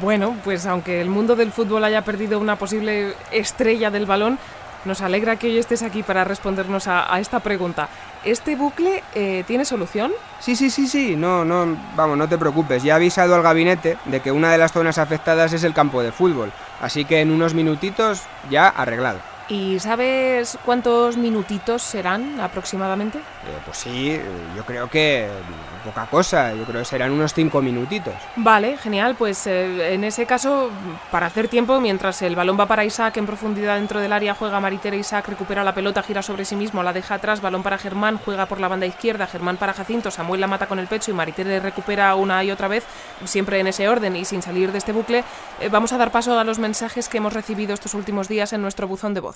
Bueno, 0.00 0.36
pues 0.44 0.66
aunque 0.66 1.00
el 1.00 1.08
mundo 1.08 1.36
del 1.36 1.52
fútbol 1.52 1.84
haya 1.84 2.02
perdido 2.02 2.38
una 2.38 2.56
posible 2.56 3.14
estrella 3.30 3.90
del 3.90 4.06
balón, 4.06 4.38
nos 4.84 5.00
alegra 5.00 5.36
que 5.36 5.46
hoy 5.46 5.58
estés 5.58 5.82
aquí 5.82 6.02
para 6.02 6.24
respondernos 6.24 6.88
a, 6.88 7.18
esta 7.18 7.40
pregunta. 7.40 7.88
¿Este 8.24 8.56
bucle 8.56 9.02
eh, 9.14 9.44
tiene 9.46 9.64
solución? 9.64 10.12
Sí, 10.40 10.56
sí, 10.56 10.70
sí, 10.70 10.88
sí, 10.88 11.16
no, 11.16 11.44
no, 11.44 11.76
vamos, 11.96 12.16
no 12.18 12.28
te 12.28 12.38
preocupes, 12.38 12.82
ya 12.82 12.94
he 12.94 12.96
avisado 12.96 13.34
al 13.34 13.42
gabinete 13.42 13.98
de 14.06 14.20
que 14.20 14.32
una 14.32 14.50
de 14.50 14.58
las 14.58 14.72
zonas 14.72 14.98
afectadas 14.98 15.52
es 15.52 15.64
el 15.64 15.74
campo 15.74 16.02
de 16.02 16.12
fútbol, 16.12 16.52
así 16.80 17.04
que 17.04 17.20
en 17.20 17.30
unos 17.30 17.54
minutitos 17.54 18.22
ya 18.50 18.68
arreglado. 18.68 19.33
¿Y 19.48 19.78
sabes 19.78 20.58
cuántos 20.64 21.16
minutitos 21.16 21.82
serán 21.82 22.40
aproximadamente? 22.40 23.18
Eh, 23.18 23.58
pues 23.64 23.78
sí, 23.78 24.10
eh, 24.12 24.22
yo 24.56 24.64
creo 24.64 24.88
que 24.88 25.28
mm, 25.28 25.84
poca 25.84 26.06
cosa, 26.06 26.54
yo 26.54 26.64
creo 26.64 26.80
que 26.80 26.86
serán 26.86 27.12
unos 27.12 27.34
cinco 27.34 27.60
minutitos. 27.60 28.14
Vale, 28.36 28.78
genial. 28.78 29.16
Pues 29.16 29.46
eh, 29.46 29.92
en 29.92 30.04
ese 30.04 30.24
caso, 30.24 30.70
para 31.10 31.26
hacer 31.26 31.48
tiempo, 31.48 31.78
mientras 31.80 32.22
el 32.22 32.34
balón 32.34 32.58
va 32.58 32.66
para 32.66 32.84
Isaac 32.84 33.18
en 33.18 33.26
profundidad 33.26 33.76
dentro 33.76 34.00
del 34.00 34.12
área, 34.14 34.34
juega 34.34 34.60
Maritere, 34.60 34.96
Isaac 34.96 35.28
recupera 35.28 35.62
la 35.62 35.74
pelota, 35.74 36.02
gira 36.02 36.22
sobre 36.22 36.46
sí 36.46 36.56
mismo, 36.56 36.82
la 36.82 36.94
deja 36.94 37.16
atrás, 37.16 37.42
balón 37.42 37.62
para 37.62 37.76
Germán, 37.76 38.18
juega 38.24 38.46
por 38.46 38.60
la 38.60 38.68
banda 38.68 38.86
izquierda, 38.86 39.26
Germán 39.26 39.58
para 39.58 39.74
Jacinto, 39.74 40.10
Samuel 40.10 40.40
la 40.40 40.46
mata 40.46 40.66
con 40.66 40.78
el 40.78 40.86
pecho 40.86 41.10
y 41.10 41.14
Maritere 41.14 41.60
recupera 41.60 42.14
una 42.14 42.42
y 42.44 42.50
otra 42.50 42.68
vez, 42.68 42.84
siempre 43.24 43.60
en 43.60 43.66
ese 43.66 43.88
orden 43.88 44.16
y 44.16 44.24
sin 44.24 44.40
salir 44.40 44.72
de 44.72 44.78
este 44.78 44.92
bucle. 44.92 45.22
Eh, 45.60 45.68
vamos 45.68 45.92
a 45.92 45.98
dar 45.98 46.10
paso 46.10 46.38
a 46.38 46.44
los 46.44 46.58
mensajes 46.58 47.08
que 47.08 47.18
hemos 47.18 47.32
recibido 47.32 47.74
estos 47.74 47.94
últimos 47.94 48.28
días 48.28 48.52
en 48.52 48.62
nuestro 48.62 48.88
buzón 48.88 49.12
de 49.12 49.20
voz. 49.20 49.33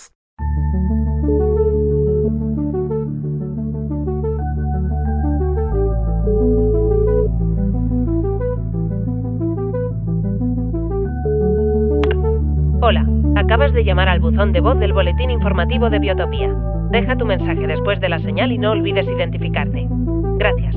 Hola, 12.80 13.04
acabas 13.36 13.72
de 13.74 13.84
llamar 13.84 14.08
al 14.08 14.20
buzón 14.20 14.52
de 14.52 14.60
voz 14.60 14.78
del 14.78 14.92
boletín 14.92 15.30
informativo 15.30 15.90
de 15.90 15.98
Biotopía. 15.98 16.54
Deja 16.90 17.16
tu 17.16 17.26
mensaje 17.26 17.66
después 17.66 18.00
de 18.00 18.08
la 18.08 18.18
señal 18.20 18.52
y 18.52 18.58
no 18.58 18.72
olvides 18.72 19.06
identificarte. 19.06 19.86
Gracias. 20.38 20.74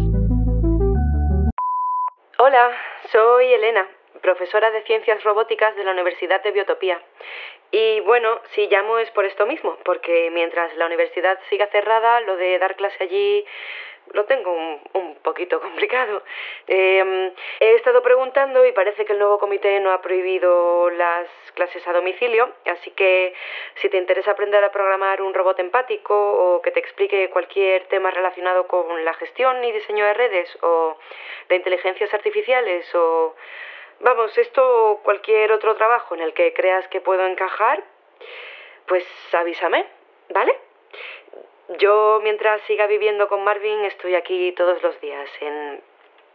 Hola, 2.38 2.72
soy 3.12 3.54
Elena, 3.54 3.88
profesora 4.22 4.72
de 4.72 4.82
Ciencias 4.84 5.24
Robóticas 5.24 5.76
de 5.76 5.84
la 5.84 5.92
Universidad 5.92 6.42
de 6.44 6.52
Biotopía. 6.52 7.00
Y 7.72 8.02
bueno, 8.02 8.42
si 8.52 8.68
llamo 8.68 8.98
es 8.98 9.10
por 9.12 9.26
esto 9.26 9.46
mismo, 9.46 9.78
porque 9.86 10.30
mientras 10.32 10.76
la 10.76 10.88
universidad 10.88 11.40
siga 11.50 11.68
cerrada, 11.68 12.20
lo 12.22 12.36
de 12.36 12.60
dar 12.60 12.76
clase 12.76 13.04
allí 13.04 13.46
lo 14.14 14.26
tengo 14.26 14.52
un, 14.52 14.80
un 14.94 15.16
poquito 15.16 15.60
complicado. 15.62 16.24
Eh, 16.68 17.32
he 17.60 17.76
estado 17.76 18.02
preguntando 18.02 18.66
y 18.66 18.72
parece 18.72 19.06
que 19.06 19.14
el 19.14 19.20
nuevo 19.20 19.40
comité 19.40 19.80
no 19.80 19.92
ha 19.92 20.02
prohibido 20.02 20.90
las 20.90 21.28
clases 21.54 21.86
a 21.88 21.94
domicilio, 21.94 22.52
así 22.66 22.92
que 22.92 23.34
si 23.76 23.90
te 23.90 23.98
interesa 23.98 24.32
aprender 24.32 24.64
a 24.64 24.72
programar 24.72 25.22
un 25.22 25.34
robot 25.34 25.60
empático 25.60 26.14
o 26.14 26.62
que 26.62 26.72
te 26.72 26.80
explique 26.80 27.30
cualquier 27.30 27.86
tema 27.88 28.12
relacionado 28.12 28.68
con 28.68 29.04
la 29.06 29.14
gestión 29.14 29.64
y 29.64 29.72
diseño 29.72 30.06
de 30.06 30.14
redes 30.14 30.58
o 30.62 30.98
de 31.50 31.56
inteligencias 31.56 32.14
artificiales 32.14 32.94
o 32.96 33.36
vamos, 34.04 34.38
esto 34.38 34.92
o 34.92 34.98
cualquier 35.04 35.52
otro 35.52 35.76
trabajo 35.76 36.16
en 36.16 36.22
el 36.22 36.34
que 36.34 36.54
creas 36.54 36.88
que 36.88 37.02
puedo 37.02 37.26
encajar, 37.26 37.84
pues 38.88 39.06
avísame, 39.34 39.86
¿vale? 40.30 40.56
Yo, 41.80 42.20
mientras 42.24 42.62
siga 42.64 42.88
viviendo 42.88 43.28
con 43.28 43.44
Marvin, 43.44 43.86
estoy 43.86 44.16
aquí 44.16 44.52
todos 44.54 44.82
los 44.84 45.00
días, 45.00 45.30
en, 45.40 45.82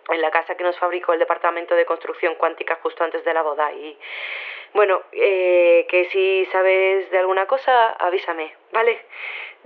en 0.09 0.22
la 0.22 0.31
casa 0.31 0.55
que 0.55 0.64
nos 0.64 0.79
fabricó 0.79 1.12
el 1.12 1.18
departamento 1.18 1.74
de 1.74 1.85
construcción 1.85 2.37
cuántica 2.37 2.79
justo 2.83 3.05
antes 3.05 3.24
de 3.24 3.35
la 3.35 3.42
boda. 3.42 3.72
Y 3.72 3.98
bueno, 4.72 5.02
eh, 5.12 5.87
que 5.88 6.07
si 6.07 6.46
sabes 6.46 7.11
de 7.11 7.18
alguna 7.18 7.46
cosa, 7.46 7.92
avísame, 7.92 8.55
¿vale? 8.72 9.00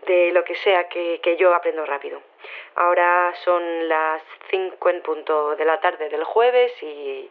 De 0.06 0.32
lo 0.32 0.42
que 0.44 0.56
sea, 0.56 0.88
que, 0.88 1.20
que 1.22 1.36
yo 1.36 1.54
aprendo 1.54 1.84
rápido. 1.86 2.20
Ahora 2.74 3.32
son 3.44 3.88
las 3.88 4.22
5 4.50 4.88
en 4.88 5.02
punto 5.02 5.54
de 5.56 5.64
la 5.64 5.78
tarde 5.78 6.08
del 6.08 6.24
jueves 6.24 6.72
y 6.82 7.30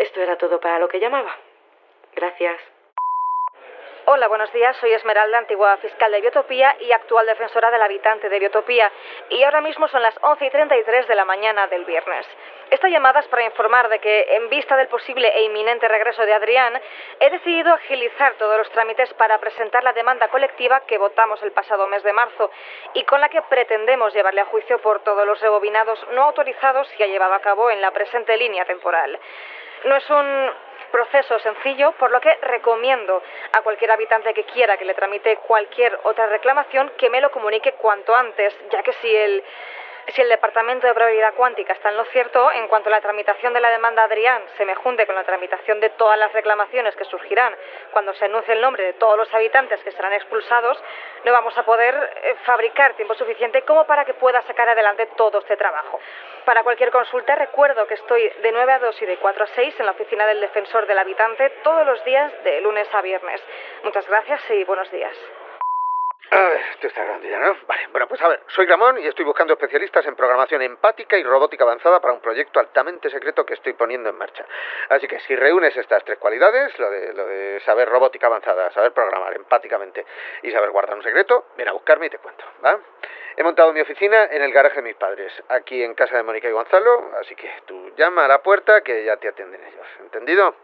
esto 0.00 0.20
era 0.22 0.36
todo 0.36 0.58
para 0.58 0.78
lo 0.78 0.88
que 0.88 0.98
llamaba. 0.98 1.36
Gracias. 2.14 2.58
Hola, 4.06 4.28
buenos 4.28 4.50
días. 4.52 4.74
Soy 4.78 4.92
Esmeralda, 4.92 5.36
antigua 5.36 5.76
fiscal 5.76 6.10
de 6.10 6.22
Biotopía 6.22 6.74
y 6.80 6.90
actual 6.90 7.26
defensora 7.26 7.70
del 7.70 7.82
habitante 7.82 8.30
de 8.30 8.38
Biotopía. 8.38 8.90
Y 9.28 9.42
ahora 9.44 9.60
mismo 9.60 9.86
son 9.88 10.02
las 10.02 10.14
11 10.22 10.46
y 10.46 10.50
33 10.50 11.06
de 11.06 11.14
la 11.14 11.26
mañana 11.26 11.66
del 11.66 11.84
viernes. 11.84 12.26
Esta 12.70 12.88
llamada 12.88 13.20
es 13.20 13.28
para 13.28 13.44
informar 13.44 13.88
de 13.90 13.98
que, 13.98 14.36
en 14.36 14.48
vista 14.48 14.74
del 14.76 14.88
posible 14.88 15.28
e 15.28 15.42
inminente 15.42 15.86
regreso 15.86 16.24
de 16.24 16.32
Adrián, 16.32 16.80
he 17.20 17.30
decidido 17.30 17.74
agilizar 17.74 18.34
todos 18.34 18.56
los 18.56 18.70
trámites 18.70 19.12
para 19.14 19.38
presentar 19.38 19.84
la 19.84 19.92
demanda 19.92 20.28
colectiva 20.28 20.80
que 20.86 20.96
votamos 20.96 21.42
el 21.42 21.52
pasado 21.52 21.86
mes 21.86 22.02
de 22.02 22.12
marzo 22.14 22.50
y 22.94 23.04
con 23.04 23.20
la 23.20 23.28
que 23.28 23.42
pretendemos 23.42 24.14
llevarle 24.14 24.40
a 24.40 24.46
juicio 24.46 24.80
por 24.80 25.04
todos 25.04 25.26
los 25.26 25.40
rebobinados 25.40 26.04
no 26.12 26.22
autorizados 26.22 26.88
que 26.96 27.04
ha 27.04 27.08
llevado 27.08 27.34
a 27.34 27.40
cabo 27.40 27.70
en 27.70 27.82
la 27.82 27.90
presente 27.90 28.36
línea 28.36 28.64
temporal. 28.64 29.20
No 29.84 29.96
es 29.96 30.10
un 30.10 30.50
proceso 30.90 31.38
sencillo, 31.38 31.92
por 31.92 32.10
lo 32.10 32.20
que 32.20 32.34
recomiendo 32.42 33.22
a 33.52 33.62
cualquier 33.62 33.92
habitante 33.92 34.34
que 34.34 34.44
quiera 34.44 34.76
que 34.76 34.84
le 34.84 34.94
tramite 34.94 35.36
cualquier 35.36 35.98
otra 36.02 36.26
reclamación 36.26 36.92
que 36.98 37.08
me 37.08 37.20
lo 37.20 37.30
comunique 37.30 37.72
cuanto 37.72 38.14
antes, 38.14 38.54
ya 38.70 38.82
que 38.82 38.92
si 38.94 39.14
el 39.14 39.42
si 40.12 40.22
el 40.22 40.28
Departamento 40.28 40.86
de 40.86 40.94
Probabilidad 40.94 41.34
Cuántica 41.34 41.72
está 41.72 41.90
en 41.90 41.96
lo 41.96 42.04
cierto, 42.06 42.50
en 42.52 42.68
cuanto 42.68 42.88
a 42.88 42.92
la 42.92 43.00
tramitación 43.00 43.52
de 43.52 43.60
la 43.60 43.70
demanda 43.70 44.04
Adrián 44.04 44.42
se 44.56 44.64
me 44.64 44.74
junte 44.74 45.06
con 45.06 45.14
la 45.14 45.24
tramitación 45.24 45.80
de 45.80 45.90
todas 45.90 46.18
las 46.18 46.32
reclamaciones 46.32 46.96
que 46.96 47.04
surgirán 47.04 47.54
cuando 47.92 48.14
se 48.14 48.24
anuncie 48.24 48.54
el 48.54 48.60
nombre 48.60 48.84
de 48.84 48.92
todos 48.94 49.16
los 49.16 49.32
habitantes 49.34 49.82
que 49.82 49.92
serán 49.92 50.12
expulsados, 50.12 50.82
no 51.24 51.32
vamos 51.32 51.56
a 51.56 51.64
poder 51.64 51.94
eh, 52.22 52.34
fabricar 52.44 52.94
tiempo 52.94 53.14
suficiente 53.14 53.62
como 53.62 53.84
para 53.84 54.04
que 54.04 54.14
pueda 54.14 54.42
sacar 54.42 54.68
adelante 54.68 55.06
todo 55.16 55.38
este 55.38 55.56
trabajo. 55.56 56.00
Para 56.44 56.62
cualquier 56.62 56.90
consulta, 56.90 57.34
recuerdo 57.34 57.86
que 57.86 57.94
estoy 57.94 58.28
de 58.28 58.52
9 58.52 58.72
a 58.72 58.78
2 58.78 59.02
y 59.02 59.06
de 59.06 59.16
4 59.18 59.44
a 59.44 59.46
6 59.46 59.80
en 59.80 59.86
la 59.86 59.92
oficina 59.92 60.26
del 60.26 60.40
defensor 60.40 60.86
del 60.86 60.98
habitante 60.98 61.50
todos 61.62 61.86
los 61.86 62.04
días 62.04 62.32
de 62.44 62.60
lunes 62.60 62.88
a 62.94 63.02
viernes. 63.02 63.42
Muchas 63.84 64.06
gracias 64.08 64.40
y 64.50 64.64
buenos 64.64 64.90
días. 64.90 65.16
A 66.32 66.42
ver, 66.42 66.60
esto 66.74 66.86
está 66.86 67.02
grande 67.02 67.28
¿no? 67.28 67.56
Vale, 67.66 67.88
bueno, 67.90 68.06
pues 68.06 68.22
a 68.22 68.28
ver, 68.28 68.40
soy 68.48 68.64
Ramón 68.66 68.98
y 68.98 69.06
estoy 69.06 69.24
buscando 69.24 69.54
especialistas 69.54 70.06
en 70.06 70.14
programación 70.14 70.62
empática 70.62 71.18
y 71.18 71.24
robótica 71.24 71.64
avanzada 71.64 72.00
para 72.00 72.14
un 72.14 72.20
proyecto 72.20 72.60
altamente 72.60 73.10
secreto 73.10 73.44
que 73.44 73.54
estoy 73.54 73.72
poniendo 73.72 74.10
en 74.10 74.16
marcha. 74.16 74.46
Así 74.90 75.08
que 75.08 75.18
si 75.20 75.34
reúnes 75.34 75.76
estas 75.76 76.04
tres 76.04 76.18
cualidades, 76.18 76.78
lo 76.78 76.88
de, 76.88 77.12
lo 77.14 77.26
de 77.26 77.60
saber 77.60 77.88
robótica 77.88 78.28
avanzada, 78.28 78.70
saber 78.70 78.92
programar 78.92 79.34
empáticamente 79.34 80.06
y 80.42 80.52
saber 80.52 80.70
guardar 80.70 80.96
un 80.96 81.02
secreto, 81.02 81.46
ven 81.56 81.68
a 81.68 81.72
buscarme 81.72 82.06
y 82.06 82.10
te 82.10 82.18
cuento, 82.18 82.44
¿va? 82.64 82.78
He 83.36 83.42
montado 83.42 83.72
mi 83.72 83.80
oficina 83.80 84.26
en 84.30 84.42
el 84.42 84.52
garaje 84.52 84.76
de 84.76 84.82
mis 84.82 84.96
padres, 84.96 85.32
aquí 85.48 85.82
en 85.82 85.94
casa 85.94 86.16
de 86.16 86.22
Mónica 86.22 86.48
y 86.48 86.52
Gonzalo, 86.52 87.10
así 87.20 87.34
que 87.34 87.50
tú 87.66 87.90
llama 87.96 88.26
a 88.26 88.28
la 88.28 88.42
puerta 88.42 88.82
que 88.82 89.04
ya 89.04 89.16
te 89.16 89.28
atienden 89.28 89.64
ellos, 89.64 89.86
¿entendido? 90.00 90.54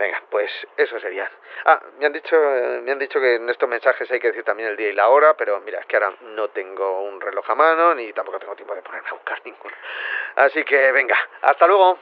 Venga, 0.00 0.22
pues 0.30 0.50
eso 0.78 0.98
sería. 0.98 1.30
Ah, 1.66 1.78
me 1.98 2.06
han 2.06 2.12
dicho, 2.14 2.34
eh, 2.34 2.80
me 2.82 2.90
han 2.90 2.98
dicho 2.98 3.20
que 3.20 3.34
en 3.34 3.50
estos 3.50 3.68
mensajes 3.68 4.10
hay 4.10 4.18
que 4.18 4.28
decir 4.28 4.42
también 4.44 4.70
el 4.70 4.76
día 4.78 4.88
y 4.88 4.94
la 4.94 5.08
hora, 5.08 5.34
pero 5.34 5.60
mira, 5.60 5.78
es 5.78 5.84
que 5.84 5.96
ahora 5.96 6.14
no 6.22 6.48
tengo 6.48 7.02
un 7.02 7.20
reloj 7.20 7.44
a 7.50 7.54
mano 7.54 7.94
ni 7.94 8.10
tampoco 8.14 8.38
tengo 8.38 8.56
tiempo 8.56 8.74
de 8.74 8.80
ponerme 8.80 9.10
a 9.10 9.12
buscar 9.12 9.42
ninguno. 9.44 9.76
Así 10.36 10.64
que 10.64 10.90
venga, 10.92 11.18
hasta 11.42 11.66
luego. 11.66 11.98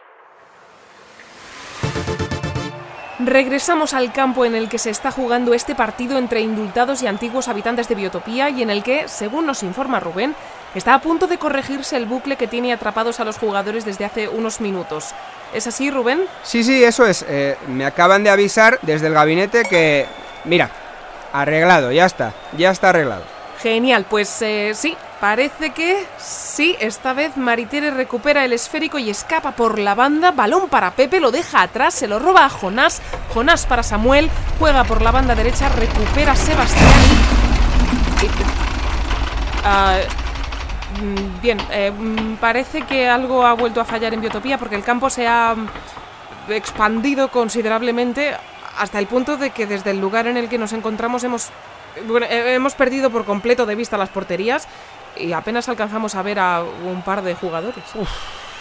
Regresamos 3.19 3.95
al 3.95 4.13
campo 4.13 4.45
en 4.45 4.55
el 4.55 4.69
que 4.69 4.79
se 4.79 4.91
está 4.91 5.11
jugando 5.11 5.53
este 5.53 5.75
partido 5.75 6.19
entre 6.19 6.39
indultados 6.39 7.03
y 7.03 7.09
antiguos 7.09 7.49
habitantes 7.49 7.89
de 7.89 7.97
Biotopía 7.97 8.49
y 8.49 8.63
en 8.63 8.71
el 8.71 8.85
que, 8.85 9.09
según 9.09 9.45
nos 9.45 9.65
informa 9.65 9.99
Rubén, 9.99 10.37
está 10.75 10.95
a 10.95 11.01
punto 11.01 11.27
de 11.27 11.39
corregirse 11.39 11.97
el 11.97 12.07
bucle 12.07 12.37
que 12.37 12.47
tiene 12.47 12.73
atrapados 12.73 13.21
a 13.21 13.25
los 13.25 13.39
jugadores 13.39 13.85
desde 13.85 14.05
hace 14.05 14.29
unos 14.29 14.61
minutos. 14.61 15.15
¿Es 15.55 15.67
así, 15.67 15.91
Rubén? 15.91 16.25
Sí, 16.43 16.63
sí, 16.63 16.85
eso 16.85 17.07
es. 17.07 17.25
Eh, 17.29 17.57
me 17.69 17.87
acaban 17.87 18.23
de 18.25 18.31
avisar 18.31 18.79
desde 18.83 19.07
el 19.07 19.15
gabinete 19.15 19.65
que... 19.65 20.07
Mira, 20.45 20.71
arreglado, 21.33 21.93
ya 21.93 22.07
está, 22.07 22.33
ya 22.57 22.71
está 22.71 22.91
arreglado. 22.91 23.23
Genial, 23.61 24.07
pues 24.09 24.41
eh, 24.43 24.73
sí, 24.75 24.97
parece 25.21 25.71
que 25.71 26.07
sí, 26.19 26.77
esta 26.79 27.13
vez 27.13 27.37
Maritere 27.37 27.91
recupera 27.91 28.45
el 28.45 28.53
esférico 28.53 29.01
y 29.01 29.11
escapa 29.11 29.51
por 29.53 29.81
la 29.81 29.97
banda, 29.97 30.31
balón 30.31 30.69
para 30.69 30.93
Pepe, 30.93 31.19
lo 31.19 31.33
deja 31.33 31.63
atrás, 31.63 31.95
se 31.95 32.07
lo 32.07 32.21
roba 32.21 32.45
a 32.45 32.51
Jonás, 32.51 33.03
Jonás 33.35 33.67
para 33.67 33.83
Samuel, 33.83 34.31
juega 34.61 34.85
por 34.85 35.03
la 35.03 35.11
banda 35.11 35.35
derecha, 35.35 35.69
recupera 35.71 36.33
a 36.33 36.37
Sebastián. 36.37 36.89
Ah, 39.65 39.99
bien, 41.43 41.59
eh, 41.71 41.91
mm, 41.91 42.37
parece 42.37 42.83
que 42.83 43.09
algo 43.09 43.45
ha 43.47 43.55
vuelto 43.55 43.81
a 43.81 43.85
fallar 43.85 44.15
en 44.15 44.21
Biotopía 44.21 44.59
porque 44.59 44.77
el 44.77 44.83
campo 44.83 45.11
se 45.11 45.27
ha 45.27 45.55
mm, 45.55 46.53
expandido 46.53 47.29
considerablemente 47.29 48.35
hasta 48.79 48.99
el 48.99 49.07
punto 49.07 49.37
de 49.37 49.51
que 49.51 49.67
desde 49.67 49.91
el 49.91 50.01
lugar 50.01 50.27
en 50.27 50.37
el 50.37 50.49
que 50.49 50.59
nos 50.59 50.73
encontramos 50.73 51.25
hemos 51.25 51.51
eh, 51.97 52.55
hemos 52.55 52.75
perdido 52.75 53.11
por 53.11 53.25
completo 53.25 53.67
de 53.67 53.75
vista 53.75 53.97
las 53.97 54.09
porterías 54.09 54.69
y 55.17 55.33
apenas 55.33 55.69
alcanzamos 55.69 56.15
a 56.15 56.23
ver 56.23 56.39
a 56.39 56.63
un 56.63 57.03
par 57.03 57.23
de 57.23 57.35
jugadores. 57.35 57.85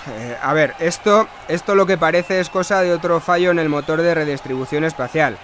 Eh, 0.10 0.38
a 0.42 0.54
ver, 0.54 0.74
esto, 0.80 1.28
esto 1.48 1.76
lo 1.76 1.86
que 1.86 1.98
parece 1.98 2.40
es 2.40 2.50
cosa 2.50 2.82
de 2.82 2.94
otro 2.94 3.20
fallo 3.20 3.52
en 3.52 3.60
el 3.60 3.70
motor 3.70 4.02
de 4.02 4.14
redistribución 4.16 4.86
espacial. 4.86 5.38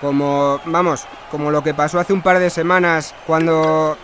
Como, 0.00 0.60
vamos, 0.66 1.06
como 1.30 1.50
lo 1.50 1.62
que 1.62 1.74
pasó 1.74 1.98
hace 1.98 2.12
un 2.12 2.22
par 2.22 2.38
de 2.38 2.48
semanas 2.48 3.14
cuando... 3.26 3.98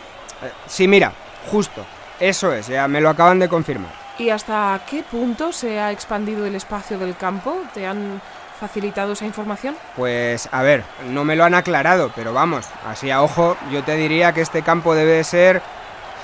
sí, 0.67 0.89
mira, 0.89 1.13
justo, 1.51 1.85
eso 2.21 2.53
es, 2.53 2.69
ya 2.69 2.87
me 2.89 3.01
lo 3.01 3.09
acaban 3.11 3.39
de 3.39 3.49
confirmar. 3.49 3.91
¿Y 4.19 4.31
hasta 4.31 4.79
qué 4.89 5.03
punto 5.03 5.53
se 5.53 5.81
ha 5.81 5.91
expandido 5.91 6.45
el 6.47 6.55
espacio 6.55 6.99
del 6.99 7.17
campo? 7.17 7.57
¿Te 7.73 7.87
han 7.87 8.21
facilitado 8.61 9.15
esa 9.15 9.25
información? 9.25 9.75
Pues 9.97 10.47
a 10.53 10.61
ver, 10.63 10.85
no 11.09 11.25
me 11.25 11.35
lo 11.37 11.45
han 11.45 11.55
aclarado, 11.55 12.13
pero 12.15 12.35
vamos, 12.35 12.67
así 12.87 13.11
a 13.11 13.23
ojo, 13.23 13.57
yo 13.71 13.83
te 13.83 13.97
diría 13.97 14.33
que 14.35 14.43
este 14.43 14.61
campo 14.63 14.95
debe 14.95 15.25
ser, 15.25 15.57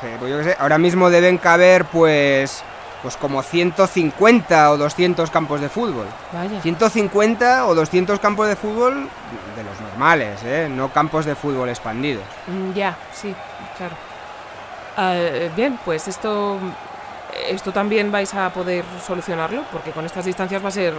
eh, 0.02 0.16
pues 0.18 0.30
yo 0.30 0.38
qué 0.38 0.44
sé, 0.44 0.56
ahora 0.58 0.76
mismo 0.76 1.08
deben 1.08 1.38
caber 1.38 1.86
pues, 1.86 2.62
pues 3.00 3.16
como 3.16 3.42
150 3.42 4.70
o 4.72 4.76
200 4.76 5.30
campos 5.30 5.62
de 5.62 5.70
fútbol. 5.70 6.06
Vaya. 6.34 6.60
150 6.60 7.66
o 7.66 7.74
200 7.74 8.20
campos 8.20 8.48
de 8.48 8.56
fútbol 8.56 9.08
de 9.56 9.64
los 9.64 9.80
normales, 9.80 10.40
¿eh? 10.44 10.68
no 10.70 10.90
campos 10.92 11.24
de 11.24 11.34
fútbol 11.34 11.70
expandidos. 11.70 12.24
Mm, 12.48 12.74
Ya, 12.74 12.94
sí, 13.14 13.34
claro. 13.78 13.94
Ah, 14.96 15.14
eh, 15.16 15.50
bien, 15.54 15.78
pues 15.84 16.08
esto 16.08 16.58
esto 17.48 17.72
también 17.72 18.10
vais 18.10 18.32
a 18.34 18.50
poder 18.50 18.84
solucionarlo, 19.04 19.64
porque 19.70 19.90
con 19.90 20.04
estas 20.04 20.24
distancias 20.24 20.64
va 20.64 20.68
a 20.68 20.72
ser 20.72 20.94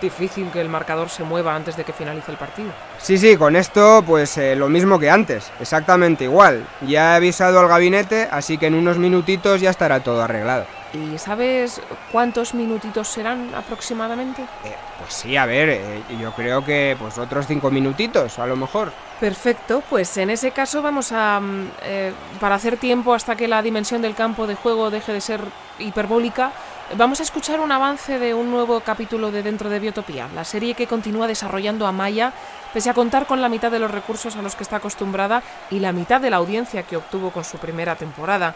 difícil 0.00 0.50
que 0.50 0.60
el 0.60 0.68
marcador 0.68 1.08
se 1.08 1.22
mueva 1.22 1.54
antes 1.54 1.76
de 1.76 1.84
que 1.84 1.92
finalice 1.92 2.30
el 2.30 2.36
partido. 2.36 2.70
Sí, 2.98 3.18
sí, 3.18 3.36
con 3.36 3.56
esto 3.56 4.02
pues 4.06 4.36
eh, 4.38 4.56
lo 4.56 4.68
mismo 4.68 4.98
que 4.98 5.10
antes, 5.10 5.50
exactamente 5.60 6.24
igual. 6.24 6.66
Ya 6.86 7.12
he 7.12 7.16
avisado 7.16 7.60
al 7.60 7.68
gabinete, 7.68 8.28
así 8.30 8.58
que 8.58 8.66
en 8.66 8.74
unos 8.74 8.98
minutitos 8.98 9.60
ya 9.60 9.70
estará 9.70 10.00
todo 10.00 10.22
arreglado. 10.22 10.66
¿Y 10.92 11.18
sabes 11.18 11.80
cuántos 12.12 12.54
minutitos 12.54 13.08
serán 13.08 13.54
aproximadamente? 13.54 14.42
Eh, 14.42 14.74
pues 14.98 15.12
sí, 15.12 15.36
a 15.36 15.44
ver, 15.44 15.68
eh, 15.68 16.02
yo 16.20 16.32
creo 16.32 16.64
que 16.64 16.96
pues 16.98 17.18
otros 17.18 17.46
cinco 17.46 17.70
minutitos, 17.70 18.38
a 18.38 18.46
lo 18.46 18.56
mejor. 18.56 18.92
Perfecto, 19.20 19.82
pues 19.90 20.16
en 20.16 20.30
ese 20.30 20.52
caso 20.52 20.82
vamos 20.82 21.12
a... 21.12 21.40
mm, 21.40 21.70
eh, 21.82 22.12
para 22.40 22.54
hacer 22.54 22.76
tiempo 22.76 23.14
hasta 23.14 23.36
que 23.36 23.48
la 23.48 23.62
dimensión 23.62 24.00
del 24.00 24.14
campo 24.14 24.46
de 24.46 24.54
juego 24.54 24.90
deje 24.90 25.12
de 25.12 25.20
ser 25.20 25.40
hiperbólica, 25.78 26.52
vamos 26.96 27.20
a 27.20 27.24
escuchar 27.24 27.60
un 27.60 27.72
avance 27.72 28.18
de 28.18 28.32
un 28.32 28.50
nuevo 28.50 28.80
capítulo 28.80 29.30
de 29.30 29.42
Dentro 29.42 29.68
de 29.68 29.80
Biotopía, 29.80 30.28
la 30.34 30.44
serie 30.44 30.74
que 30.74 30.86
continúa 30.86 31.26
desarrollando 31.26 31.86
a 31.86 31.92
Maya, 31.92 32.32
pese 32.72 32.90
a 32.90 32.94
contar 32.94 33.26
con 33.26 33.42
la 33.42 33.48
mitad 33.48 33.70
de 33.70 33.78
los 33.78 33.90
recursos 33.90 34.36
a 34.36 34.42
los 34.42 34.54
que 34.54 34.62
está 34.62 34.76
acostumbrada 34.76 35.42
y 35.70 35.80
la 35.80 35.92
mitad 35.92 36.20
de 36.20 36.30
la 36.30 36.36
audiencia 36.36 36.84
que 36.84 36.96
obtuvo 36.96 37.30
con 37.30 37.44
su 37.44 37.58
primera 37.58 37.96
temporada. 37.96 38.54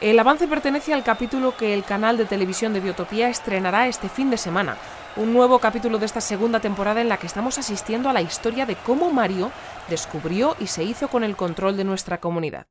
El 0.00 0.18
avance 0.18 0.48
pertenece 0.48 0.94
al 0.94 1.04
capítulo 1.04 1.54
que 1.58 1.74
el 1.74 1.84
canal 1.84 2.16
de 2.16 2.24
televisión 2.24 2.72
de 2.72 2.80
Biotopía 2.80 3.28
estrenará 3.28 3.86
este 3.86 4.08
fin 4.08 4.30
de 4.30 4.38
semana. 4.38 4.78
Un 5.14 5.34
nuevo 5.34 5.58
capítulo 5.58 5.98
de 5.98 6.06
esta 6.06 6.22
segunda 6.22 6.58
temporada 6.58 7.02
en 7.02 7.10
la 7.10 7.18
que 7.18 7.26
estamos 7.26 7.58
asistiendo 7.58 8.08
a 8.08 8.14
la 8.14 8.22
historia 8.22 8.64
de 8.64 8.76
cómo 8.76 9.10
Mario 9.10 9.50
descubrió 9.90 10.56
y 10.58 10.68
se 10.68 10.84
hizo 10.84 11.08
con 11.08 11.22
el 11.22 11.36
control 11.36 11.76
de 11.76 11.84
nuestra 11.84 12.18
comunidad. 12.18 12.66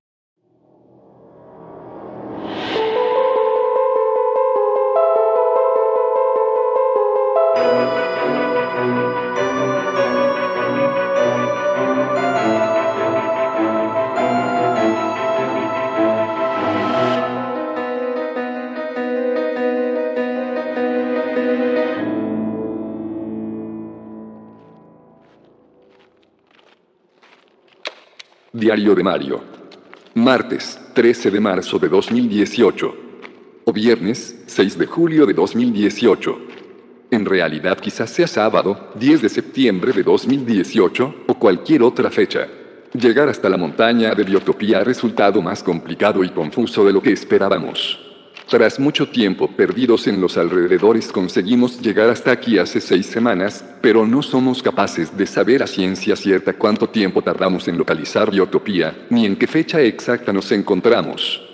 Diario 28.51 28.95
de 28.95 29.03
Mario. 29.03 29.43
Martes 30.15 30.79
13 30.95 31.29
de 31.29 31.39
marzo 31.39 31.77
de 31.77 31.87
2018. 31.87 32.95
O 33.65 33.71
viernes 33.71 34.43
6 34.47 34.79
de 34.79 34.87
julio 34.87 35.27
de 35.27 35.33
2018. 35.35 36.35
En 37.11 37.25
realidad 37.25 37.77
quizás 37.77 38.09
sea 38.09 38.25
sábado, 38.25 38.89
10 38.95 39.21
de 39.21 39.29
septiembre 39.29 39.93
de 39.93 40.01
2018, 40.01 41.15
o 41.27 41.33
cualquier 41.35 41.83
otra 41.83 42.09
fecha. 42.09 42.47
Llegar 42.91 43.29
hasta 43.29 43.49
la 43.49 43.57
montaña 43.57 44.15
de 44.15 44.23
Biotopía 44.23 44.79
ha 44.79 44.83
resultado 44.83 45.43
más 45.43 45.61
complicado 45.61 46.23
y 46.23 46.29
confuso 46.29 46.83
de 46.83 46.93
lo 46.93 47.03
que 47.03 47.11
esperábamos. 47.11 48.08
Tras 48.49 48.79
mucho 48.79 49.07
tiempo 49.07 49.47
perdidos 49.47 50.07
en 50.07 50.19
los 50.19 50.35
alrededores 50.35 51.11
conseguimos 51.11 51.79
llegar 51.81 52.09
hasta 52.09 52.31
aquí 52.31 52.57
hace 52.57 52.81
seis 52.81 53.05
semanas, 53.05 53.63
pero 53.79 54.07
no 54.07 54.23
somos 54.23 54.63
capaces 54.63 55.15
de 55.15 55.27
saber 55.27 55.61
a 55.61 55.67
ciencia 55.67 56.15
cierta 56.15 56.53
cuánto 56.53 56.89
tiempo 56.89 57.21
tardamos 57.21 57.67
en 57.67 57.77
localizar 57.77 58.31
Biotopía, 58.31 59.05
ni 59.11 59.27
en 59.27 59.35
qué 59.35 59.45
fecha 59.45 59.79
exacta 59.81 60.33
nos 60.33 60.51
encontramos. 60.51 61.47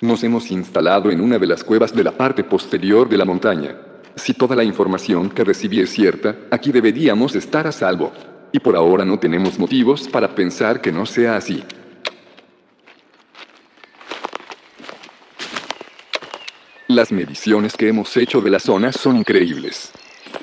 Nos 0.00 0.22
hemos 0.22 0.52
instalado 0.52 1.10
en 1.10 1.20
una 1.20 1.40
de 1.40 1.48
las 1.48 1.64
cuevas 1.64 1.92
de 1.92 2.04
la 2.04 2.12
parte 2.12 2.44
posterior 2.44 3.08
de 3.08 3.18
la 3.18 3.24
montaña. 3.24 3.74
Si 4.14 4.34
toda 4.34 4.54
la 4.54 4.62
información 4.62 5.30
que 5.30 5.42
recibí 5.42 5.80
es 5.80 5.90
cierta, 5.90 6.36
aquí 6.52 6.70
deberíamos 6.70 7.34
estar 7.34 7.66
a 7.66 7.72
salvo. 7.72 8.12
Y 8.52 8.60
por 8.60 8.76
ahora 8.76 9.04
no 9.04 9.18
tenemos 9.18 9.58
motivos 9.58 10.06
para 10.06 10.32
pensar 10.32 10.80
que 10.80 10.92
no 10.92 11.06
sea 11.06 11.34
así. 11.36 11.64
Las 16.94 17.10
mediciones 17.10 17.76
que 17.76 17.88
hemos 17.88 18.16
hecho 18.16 18.40
de 18.40 18.50
la 18.50 18.60
zona 18.60 18.92
son 18.92 19.16
increíbles. 19.16 19.90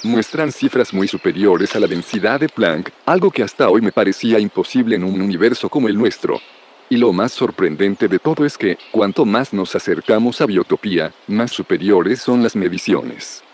Muestran 0.04 0.52
cifras 0.52 0.94
muy 0.94 1.08
superiores 1.08 1.78
a 1.78 1.80
la 1.80 1.88
densidad 1.88 2.42
de 2.42 2.50
Planck, 2.50 2.92
algo 3.06 3.32
que 3.32 3.42
hasta 3.42 3.70
hoy 3.70 3.80
me 3.80 3.94
parecía 3.94 4.38
imposible 4.38 4.98
en 4.98 5.06
un 5.06 5.22
universo 5.22 5.70
como 5.70 5.88
el 5.88 5.98
nuestro. 5.98 6.42
Y 6.90 6.98
lo 6.98 7.14
más 7.14 7.32
sorprendente 7.32 8.10
de 8.10 8.20
todo 8.20 8.46
es 8.46 8.58
que, 8.58 8.78
cuanto 8.92 9.24
más 9.24 9.54
nos 9.54 9.78
acercamos 9.78 10.42
a 10.42 10.46
Biotopía, 10.46 11.14
más 11.26 11.52
superiores 11.52 12.20
son 12.20 12.44
las 12.44 12.54
mediciones. 12.54 13.46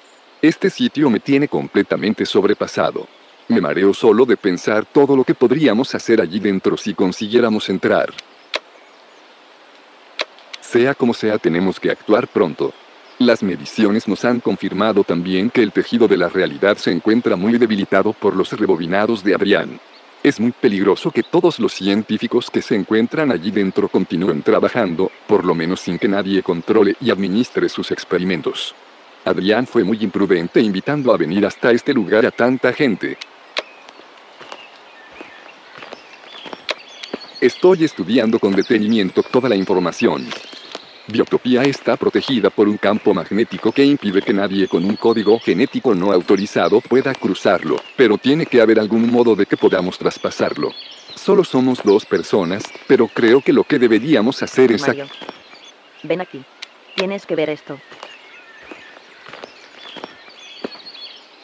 Este 0.41 0.71
sitio 0.71 1.11
me 1.11 1.19
tiene 1.19 1.47
completamente 1.47 2.25
sobrepasado. 2.25 3.07
Me 3.47 3.61
mareo 3.61 3.93
solo 3.93 4.25
de 4.25 4.37
pensar 4.37 4.87
todo 4.87 5.15
lo 5.15 5.23
que 5.23 5.35
podríamos 5.35 5.93
hacer 5.93 6.19
allí 6.19 6.39
dentro 6.39 6.75
si 6.75 6.95
consiguiéramos 6.95 7.69
entrar. 7.69 8.11
Sea 10.61 10.95
como 10.95 11.13
sea, 11.13 11.37
tenemos 11.37 11.79
que 11.79 11.91
actuar 11.91 12.27
pronto. 12.27 12.73
Las 13.19 13.41
mediciones 13.41 14.07
nos 14.07 14.23
han 14.25 14.39
confirmado 14.41 15.03
también 15.03 15.49
que 15.49 15.63
el 15.63 15.71
tejido 15.71 16.07
de 16.07 16.17
la 16.17 16.29
realidad 16.29 16.77
se 16.77 16.91
encuentra 16.91 17.35
muy 17.35 17.57
debilitado 17.57 18.13
por 18.13 18.35
los 18.35 18.51
rebobinados 18.51 19.23
de 19.23 19.33
Adrián. 19.33 19.79
Es 20.21 20.39
muy 20.39 20.51
peligroso 20.51 21.09
que 21.09 21.23
todos 21.23 21.59
los 21.59 21.73
científicos 21.73 22.51
que 22.51 22.61
se 22.61 22.75
encuentran 22.75 23.31
allí 23.31 23.49
dentro 23.49 23.89
continúen 23.89 24.43
trabajando, 24.43 25.11
por 25.25 25.45
lo 25.45 25.55
menos 25.55 25.79
sin 25.79 25.97
que 25.97 26.07
nadie 26.07 26.43
controle 26.43 26.95
y 27.01 27.09
administre 27.09 27.69
sus 27.69 27.89
experimentos. 27.89 28.75
Adrián 29.25 29.65
fue 29.65 29.83
muy 29.83 29.97
imprudente 30.03 30.61
invitando 30.61 31.11
a 31.11 31.17
venir 31.17 31.43
hasta 31.43 31.71
este 31.71 31.95
lugar 31.95 32.23
a 32.23 32.29
tanta 32.31 32.71
gente. 32.71 33.17
Estoy 37.41 37.83
estudiando 37.83 38.37
con 38.37 38.55
detenimiento 38.55 39.23
toda 39.23 39.49
la 39.49 39.55
información. 39.55 40.27
Biotopía 41.09 41.63
está 41.63 41.95
protegida 41.95 42.49
por 42.49 42.67
un 42.67 42.77
campo 42.77 43.13
magnético 43.13 43.71
que 43.71 43.85
impide 43.85 44.21
que 44.21 44.33
nadie 44.33 44.67
con 44.67 44.83
un 44.83 44.97
código 44.97 45.39
genético 45.39 45.95
no 45.95 46.11
autorizado 46.11 46.81
pueda 46.81 47.13
cruzarlo, 47.13 47.77
pero 47.95 48.17
tiene 48.17 48.45
que 48.45 48.59
haber 48.59 48.77
algún 48.77 49.09
modo 49.09 49.33
de 49.33 49.45
que 49.45 49.55
podamos 49.55 49.97
traspasarlo. 49.97 50.71
Solo 51.15 51.45
somos 51.45 51.81
dos 51.81 52.05
personas, 52.05 52.63
pero 52.87 53.07
creo 53.07 53.39
que 53.39 53.53
lo 53.53 53.63
que 53.63 53.79
deberíamos 53.79 54.43
hacer 54.43 54.73
es... 54.73 54.85
Mario. 54.85 55.07
Ven 56.03 56.19
aquí. 56.19 56.43
Tienes 56.95 57.25
que 57.25 57.35
ver 57.35 57.49
esto. 57.51 57.79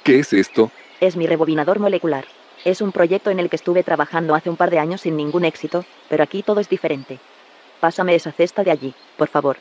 ¿Qué 0.04 0.20
es 0.20 0.34
esto? 0.34 0.72
Es 1.00 1.16
mi 1.16 1.26
rebobinador 1.26 1.80
molecular. 1.80 2.26
Es 2.66 2.82
un 2.82 2.92
proyecto 2.92 3.30
en 3.30 3.40
el 3.40 3.50
que 3.50 3.56
estuve 3.56 3.84
trabajando 3.84 4.36
hace 4.36 4.50
un 4.50 4.58
par 4.58 4.70
de 4.72 4.80
años 4.80 5.02
sin 5.02 5.16
ningún 5.16 5.46
éxito, 5.46 5.86
pero 6.10 6.22
aquí 6.24 6.44
todo 6.44 6.60
es 6.60 6.68
diferente. 6.68 7.20
Pásame 7.84 8.16
esa 8.16 8.32
cesta 8.32 8.64
de 8.64 8.72
allí, 8.72 8.94
por 9.18 9.28
favor. 9.28 9.58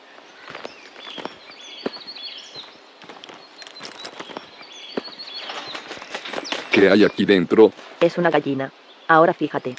¿Qué 6.70 6.88
hay 6.88 7.02
aquí 7.02 7.24
dentro? 7.24 7.72
Es 7.98 8.18
una 8.18 8.30
gallina. 8.30 8.70
Ahora 9.08 9.34
fíjate. 9.34 9.74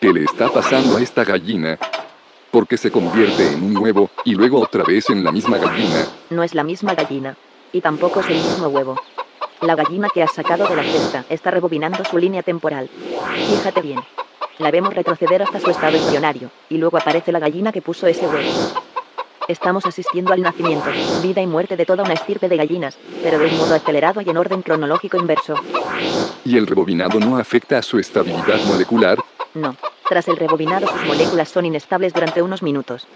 ¿Qué 0.00 0.14
le 0.14 0.24
está 0.24 0.48
pasando 0.48 0.96
a 0.96 1.02
esta 1.02 1.19
gallina? 1.30 1.78
Porque 2.50 2.76
se 2.76 2.90
convierte 2.90 3.52
en 3.52 3.62
un 3.62 3.76
huevo, 3.76 4.10
y 4.24 4.34
luego 4.34 4.60
otra 4.60 4.82
vez 4.82 5.08
en 5.10 5.22
la 5.22 5.30
misma 5.30 5.58
gallina. 5.58 6.06
No 6.30 6.42
es 6.42 6.54
la 6.54 6.64
misma 6.64 6.94
gallina. 6.94 7.36
Y 7.72 7.80
tampoco 7.80 8.18
es 8.20 8.26
el 8.26 8.36
mismo 8.36 8.66
huevo. 8.66 9.00
La 9.60 9.76
gallina 9.76 10.08
que 10.12 10.22
has 10.24 10.32
sacado 10.32 10.66
de 10.66 10.74
la 10.74 10.82
cesta 10.82 11.24
está 11.28 11.52
rebobinando 11.52 12.04
su 12.04 12.18
línea 12.18 12.42
temporal. 12.42 12.90
Fíjate 13.48 13.80
bien. 13.80 14.00
La 14.58 14.72
vemos 14.72 14.92
retroceder 14.92 15.42
hasta 15.42 15.60
su 15.60 15.70
estado 15.70 15.96
embrionario, 15.96 16.50
y 16.68 16.78
luego 16.78 16.98
aparece 16.98 17.30
la 17.30 17.38
gallina 17.38 17.70
que 17.70 17.80
puso 17.80 18.08
ese 18.08 18.26
huevo. 18.26 18.50
Estamos 19.46 19.86
asistiendo 19.86 20.32
al 20.32 20.42
nacimiento, 20.42 20.90
vida 21.22 21.40
y 21.40 21.46
muerte 21.46 21.76
de 21.76 21.86
toda 21.86 22.02
una 22.02 22.14
estirpe 22.14 22.48
de 22.48 22.56
gallinas, 22.56 22.98
pero 23.22 23.38
de 23.38 23.46
un 23.46 23.56
modo 23.56 23.74
acelerado 23.74 24.20
y 24.20 24.28
en 24.28 24.36
orden 24.36 24.62
cronológico 24.62 25.16
inverso. 25.16 25.54
¿Y 26.44 26.56
el 26.56 26.66
rebobinado 26.66 27.20
no 27.20 27.36
afecta 27.36 27.78
a 27.78 27.82
su 27.82 27.98
estabilidad 27.98 28.60
molecular? 28.66 29.18
No. 29.54 29.76
Tras 30.10 30.26
el 30.26 30.38
rebobinado 30.38 30.88
sus 30.88 31.04
moléculas 31.06 31.50
son 31.50 31.66
inestables 31.66 32.12
durante 32.12 32.42
unos 32.42 32.64
minutos. 32.64 33.06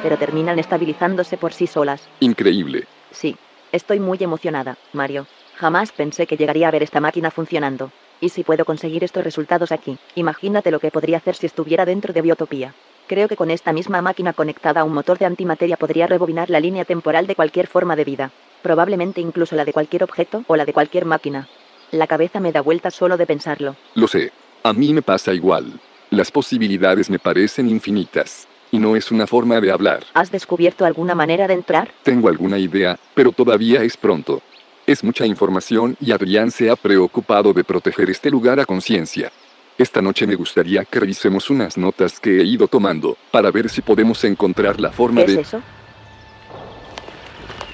Pero 0.00 0.16
terminan 0.16 0.60
estabilizándose 0.60 1.36
por 1.36 1.52
sí 1.52 1.66
solas. 1.66 2.06
Increíble. 2.20 2.84
Sí. 3.10 3.34
Estoy 3.72 3.98
muy 3.98 4.16
emocionada, 4.20 4.76
Mario. 4.92 5.26
Jamás 5.56 5.90
pensé 5.90 6.28
que 6.28 6.36
llegaría 6.36 6.68
a 6.68 6.70
ver 6.70 6.84
esta 6.84 7.00
máquina 7.00 7.32
funcionando. 7.32 7.90
Y 8.20 8.28
si 8.28 8.44
puedo 8.44 8.64
conseguir 8.64 9.02
estos 9.02 9.24
resultados 9.24 9.72
aquí, 9.72 9.98
imagínate 10.14 10.70
lo 10.70 10.78
que 10.78 10.92
podría 10.92 11.16
hacer 11.16 11.34
si 11.34 11.46
estuviera 11.46 11.84
dentro 11.84 12.12
de 12.12 12.22
Biotopía. 12.22 12.74
Creo 13.08 13.26
que 13.26 13.34
con 13.34 13.50
esta 13.50 13.72
misma 13.72 14.00
máquina 14.00 14.32
conectada 14.32 14.82
a 14.82 14.84
un 14.84 14.92
motor 14.92 15.18
de 15.18 15.26
antimateria 15.26 15.76
podría 15.76 16.06
rebobinar 16.06 16.48
la 16.48 16.60
línea 16.60 16.84
temporal 16.84 17.26
de 17.26 17.34
cualquier 17.34 17.66
forma 17.66 17.96
de 17.96 18.04
vida. 18.04 18.30
Probablemente 18.62 19.20
incluso 19.20 19.56
la 19.56 19.64
de 19.64 19.72
cualquier 19.72 20.04
objeto 20.04 20.44
o 20.46 20.54
la 20.54 20.64
de 20.64 20.74
cualquier 20.74 21.06
máquina. 21.06 21.48
La 21.90 22.06
cabeza 22.06 22.38
me 22.38 22.52
da 22.52 22.60
vueltas 22.60 22.94
solo 22.94 23.16
de 23.16 23.26
pensarlo. 23.26 23.74
Lo 23.96 24.06
sé. 24.06 24.30
A 24.62 24.72
mí 24.72 24.92
me 24.92 25.02
pasa 25.02 25.34
igual. 25.34 25.80
Las 26.10 26.32
posibilidades 26.32 27.08
me 27.08 27.20
parecen 27.20 27.68
infinitas. 27.68 28.48
Y 28.72 28.80
no 28.80 28.96
es 28.96 29.12
una 29.12 29.28
forma 29.28 29.60
de 29.60 29.70
hablar. 29.70 30.04
¿Has 30.12 30.32
descubierto 30.32 30.84
alguna 30.84 31.14
manera 31.14 31.46
de 31.46 31.54
entrar? 31.54 31.92
Tengo 32.02 32.28
alguna 32.28 32.58
idea, 32.58 32.98
pero 33.14 33.30
todavía 33.30 33.84
es 33.84 33.96
pronto. 33.96 34.42
Es 34.86 35.04
mucha 35.04 35.24
información 35.24 35.96
y 36.00 36.10
Adrián 36.10 36.50
se 36.50 36.68
ha 36.68 36.74
preocupado 36.74 37.52
de 37.52 37.62
proteger 37.62 38.10
este 38.10 38.28
lugar 38.28 38.58
a 38.58 38.66
conciencia. 38.66 39.30
Esta 39.78 40.02
noche 40.02 40.26
me 40.26 40.34
gustaría 40.34 40.84
que 40.84 40.98
revisemos 40.98 41.48
unas 41.48 41.78
notas 41.78 42.18
que 42.18 42.40
he 42.40 42.44
ido 42.44 42.66
tomando, 42.66 43.16
para 43.30 43.52
ver 43.52 43.68
si 43.68 43.80
podemos 43.80 44.22
encontrar 44.24 44.80
la 44.80 44.90
forma 44.90 45.20
¿Qué 45.24 45.32
de... 45.32 45.40
es 45.40 45.48
eso? 45.48 45.62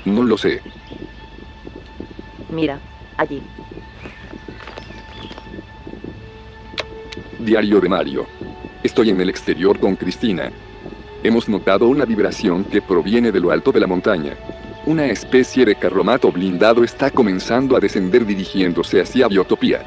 No 0.05 0.23
lo 0.23 0.37
sé. 0.37 0.61
Mira, 2.51 2.79
allí. 3.17 3.43
Diario 7.47 7.81
de 7.81 7.89
Mario. 7.89 8.27
Estoy 8.83 9.11
en 9.11 9.21
el 9.21 9.31
exterior 9.31 9.79
con 9.79 9.95
Cristina. 9.95 10.51
Hemos 11.23 11.49
notado 11.49 11.87
una 11.87 12.05
vibración 12.05 12.65
que 12.65 12.83
proviene 12.83 13.31
de 13.31 13.39
lo 13.39 13.53
alto 13.53 13.71
de 13.71 13.79
la 13.79 13.87
montaña. 13.87 14.35
Una 14.85 15.07
especie 15.07 15.65
de 15.65 15.77
carromato 15.77 16.33
blindado 16.33 16.83
está 16.83 17.09
comenzando 17.09 17.77
a 17.77 17.81
descender 17.81 18.27
dirigiéndose 18.27 19.01
hacia 19.01 19.29
Biotopía. 19.29 19.81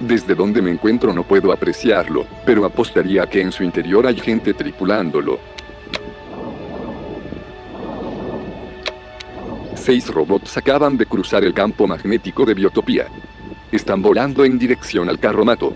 Desde 0.00 0.34
donde 0.34 0.62
me 0.62 0.70
encuentro 0.70 1.12
no 1.12 1.24
puedo 1.24 1.52
apreciarlo, 1.52 2.24
pero 2.46 2.64
apostaría 2.64 3.26
que 3.26 3.42
en 3.42 3.52
su 3.52 3.62
interior 3.62 4.06
hay 4.06 4.18
gente 4.18 4.54
tripulándolo. 4.54 5.38
Seis 9.74 10.08
robots 10.08 10.56
acaban 10.56 10.96
de 10.96 11.04
cruzar 11.04 11.44
el 11.44 11.52
campo 11.52 11.86
magnético 11.86 12.46
de 12.46 12.54
Biotopía. 12.54 13.08
Están 13.70 14.00
volando 14.00 14.42
en 14.46 14.58
dirección 14.58 15.10
al 15.10 15.18
carromato. 15.18 15.74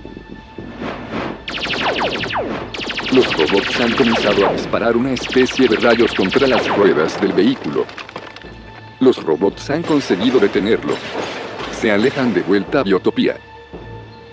Los 3.13 3.33
robots 3.33 3.81
han 3.81 3.93
comenzado 3.93 4.47
a 4.47 4.53
disparar 4.53 4.97
una 4.97 5.13
especie 5.13 5.67
de 5.67 5.77
rayos 5.77 6.13
contra 6.15 6.47
las 6.47 6.69
ruedas 6.77 7.21
del 7.21 7.33
vehículo. 7.33 7.87
Los 9.01 9.23
robots 9.23 9.71
han 9.71 9.83
conseguido 9.83 10.39
detenerlo. 10.39 10.95
se 11.73 11.91
alejan 11.93 12.35
de 12.35 12.43
vuelta 12.43 12.81
a 12.81 12.83
Biotopía. 12.83 13.37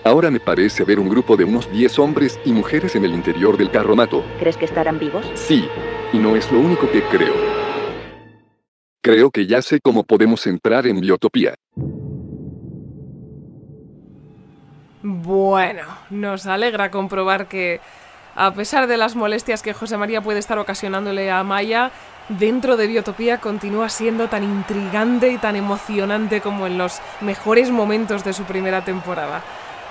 Ahora 0.04 0.30
me 0.30 0.40
parece 0.40 0.84
ver 0.84 0.98
un 0.98 1.08
grupo 1.08 1.36
de 1.36 1.44
unos 1.44 1.70
10 1.70 1.98
hombres 1.98 2.38
y 2.44 2.52
mujeres 2.52 2.94
en 2.96 3.04
el 3.04 3.12
interior 3.12 3.56
del 3.56 3.70
carromato. 3.70 4.24
¿Crees 4.38 4.56
que 4.56 4.64
estarán 4.64 4.98
vivos? 4.98 5.24
Sí, 5.34 5.68
y 6.12 6.18
no 6.18 6.36
es 6.36 6.50
lo 6.52 6.60
único 6.60 6.90
que 6.90 7.02
creo. 7.02 7.34
Creo 9.02 9.30
que 9.30 9.46
ya 9.46 9.62
sé 9.62 9.80
cómo 9.80 10.04
podemos 10.04 10.46
entrar 10.46 10.86
en 10.86 11.00
Biotopía. 11.00 11.54
Bueno, 15.08 15.84
nos 16.10 16.48
alegra 16.48 16.90
comprobar 16.90 17.46
que, 17.46 17.80
a 18.34 18.50
pesar 18.54 18.88
de 18.88 18.96
las 18.96 19.14
molestias 19.14 19.62
que 19.62 19.72
José 19.72 19.96
María 19.96 20.20
puede 20.20 20.40
estar 20.40 20.58
ocasionándole 20.58 21.30
a 21.30 21.44
Maya, 21.44 21.92
dentro 22.28 22.76
de 22.76 22.88
Biotopía 22.88 23.38
continúa 23.38 23.88
siendo 23.88 24.26
tan 24.26 24.42
intrigante 24.42 25.30
y 25.30 25.38
tan 25.38 25.54
emocionante 25.54 26.40
como 26.40 26.66
en 26.66 26.76
los 26.76 27.00
mejores 27.20 27.70
momentos 27.70 28.24
de 28.24 28.32
su 28.32 28.42
primera 28.42 28.82
temporada. 28.84 29.44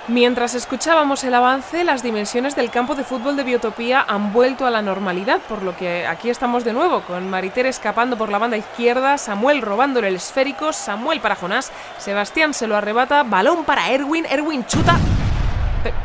Mientras 0.08 0.54
escuchábamos 0.54 1.24
el 1.24 1.34
avance, 1.34 1.84
las 1.84 2.04
dimensiones 2.04 2.56
del 2.56 2.70
campo 2.70 2.94
de 2.94 3.04
fútbol 3.04 3.36
de 3.36 3.44
Biotopía 3.44 4.06
han 4.08 4.34
vuelto 4.34 4.68
a 4.68 4.70
la 4.70 4.84
normalidad, 4.84 5.40
por 5.50 5.64
lo 5.64 5.76
que 5.76 6.06
aquí 6.06 6.30
estamos 6.30 6.64
de 6.64 6.74
nuevo, 6.74 7.02
con 7.02 7.28
Mariter 7.28 7.66
escapando 7.66 8.16
por 8.16 8.30
la 8.30 8.38
banda 8.38 8.56
izquierda, 8.56 9.18
Samuel 9.18 9.64
robándole 9.64 10.10
el 10.10 10.18
esférico, 10.18 10.74
Samuel 10.74 11.22
para 11.22 11.36
Jonás, 11.36 11.72
Sebastián 11.98 12.54
se 12.54 12.68
lo 12.68 12.78
arrebata, 12.78 13.24
balón 13.24 13.66
para 13.66 13.90
Erwin, 13.90 14.28
Erwin 14.30 14.64
chuta... 14.66 14.96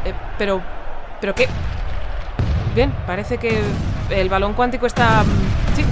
Eh, 0.06 0.14
pero... 0.38 0.62
¿Pero 1.20 1.34
qué? 1.34 1.46
Bien, 2.74 2.94
parece 3.06 3.36
que 3.36 3.60
el 4.08 4.30
balón 4.30 4.54
cuántico 4.54 4.86
está... 4.86 5.24
Mm, 5.24 5.76
sí, 5.76 5.84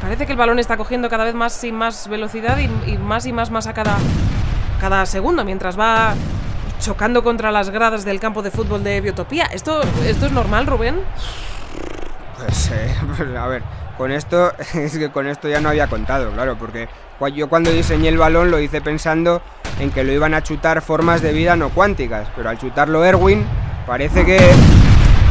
parece 0.00 0.24
que 0.24 0.32
el 0.32 0.38
balón 0.38 0.58
está 0.58 0.78
cogiendo 0.78 1.10
cada 1.10 1.24
vez 1.24 1.34
más 1.34 1.62
y 1.64 1.70
más 1.70 2.08
velocidad 2.08 2.56
y, 2.56 2.90
y 2.90 2.96
más 2.96 3.26
y 3.26 3.32
más 3.34 3.50
masa 3.50 3.74
cada, 3.74 3.98
cada 4.80 5.04
segundo, 5.04 5.44
mientras 5.44 5.78
va 5.78 6.14
chocando 6.82 7.22
contra 7.22 7.52
las 7.52 7.70
gradas 7.70 8.04
del 8.04 8.18
campo 8.18 8.42
de 8.42 8.50
fútbol 8.50 8.82
de 8.82 9.00
Biotopía. 9.00 9.46
¿Esto, 9.46 9.80
esto 10.04 10.26
es 10.26 10.32
normal, 10.32 10.66
Rubén? 10.66 11.00
Pues, 12.36 12.70
eh, 12.72 12.94
pues, 13.16 13.36
a 13.36 13.46
ver, 13.46 13.62
con 13.96 14.10
esto, 14.10 14.52
es 14.74 14.98
que 14.98 15.10
con 15.10 15.28
esto 15.28 15.48
ya 15.48 15.60
no 15.60 15.68
había 15.68 15.86
contado, 15.86 16.30
claro, 16.32 16.56
porque 16.58 16.88
yo 17.36 17.48
cuando 17.48 17.70
diseñé 17.70 18.08
el 18.08 18.18
balón 18.18 18.50
lo 18.50 18.58
hice 18.58 18.80
pensando 18.80 19.42
en 19.78 19.92
que 19.92 20.02
lo 20.02 20.12
iban 20.12 20.34
a 20.34 20.42
chutar 20.42 20.82
formas 20.82 21.22
de 21.22 21.32
vida 21.32 21.54
no 21.54 21.70
cuánticas, 21.70 22.26
pero 22.34 22.48
al 22.48 22.58
chutarlo 22.58 23.04
Erwin 23.04 23.46
parece 23.86 24.24
que 24.24 24.40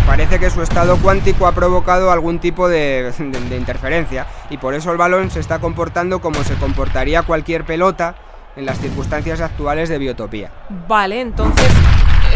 parece 0.08 0.40
que 0.40 0.50
su 0.50 0.62
estado 0.62 0.96
cuántico 0.98 1.48
ha 1.48 1.52
provocado 1.52 2.12
algún 2.12 2.40
tipo 2.40 2.70
de, 2.70 3.12
de 3.50 3.58
interferencia 3.58 4.26
y 4.50 4.58
por 4.58 4.74
eso 4.74 4.90
el 4.94 4.98
balón 4.98 5.32
se 5.32 5.42
está 5.42 5.60
comportando 5.60 6.22
como 6.22 6.42
se 6.46 6.54
comportaría 6.56 7.24
cualquier 7.24 7.66
pelota 7.66 8.16
en 8.56 8.66
las 8.66 8.80
circunstancias 8.80 9.42
actuales 9.42 9.90
de 9.90 9.98
biotopía. 9.98 10.52
Vale, 10.88 11.22
entonces 11.22 11.70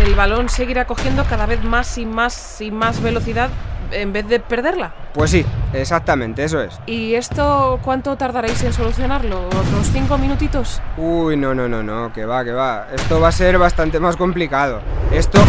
el 0.04 0.16
balón 0.16 0.50
seguirá 0.50 0.86
cogiendo 0.86 1.24
cada 1.26 1.46
vez 1.46 1.64
más 1.64 1.98
y 1.98 2.06
más 2.06 2.62
y 2.62 2.72
más 2.72 3.02
velocidad 3.02 3.50
en 3.92 4.14
vez 4.14 4.28
de 4.28 4.40
perderla. 4.40 4.94
Pues 5.14 5.32
sí, 5.32 5.46
exactamente, 5.74 6.44
eso 6.44 6.62
es. 6.62 6.80
¿Y 6.86 7.16
esto 7.16 7.80
cuánto 7.84 8.18
tardaréis 8.18 8.64
en 8.64 8.74
solucionarlo? 8.74 9.48
¿Otros 9.48 9.90
cinco 9.92 10.18
minutitos? 10.18 10.82
Uy, 10.98 11.38
no, 11.38 11.54
no, 11.54 11.68
no, 11.68 11.84
no, 11.84 12.12
que 12.12 12.26
va, 12.26 12.44
que 12.44 12.52
va. 12.52 12.88
Esto 12.94 13.20
va 13.20 13.30
a 13.30 13.32
ser 13.32 13.58
bastante 13.58 14.00
más 14.00 14.18
complicado. 14.18 14.82
Esto... 15.12 15.40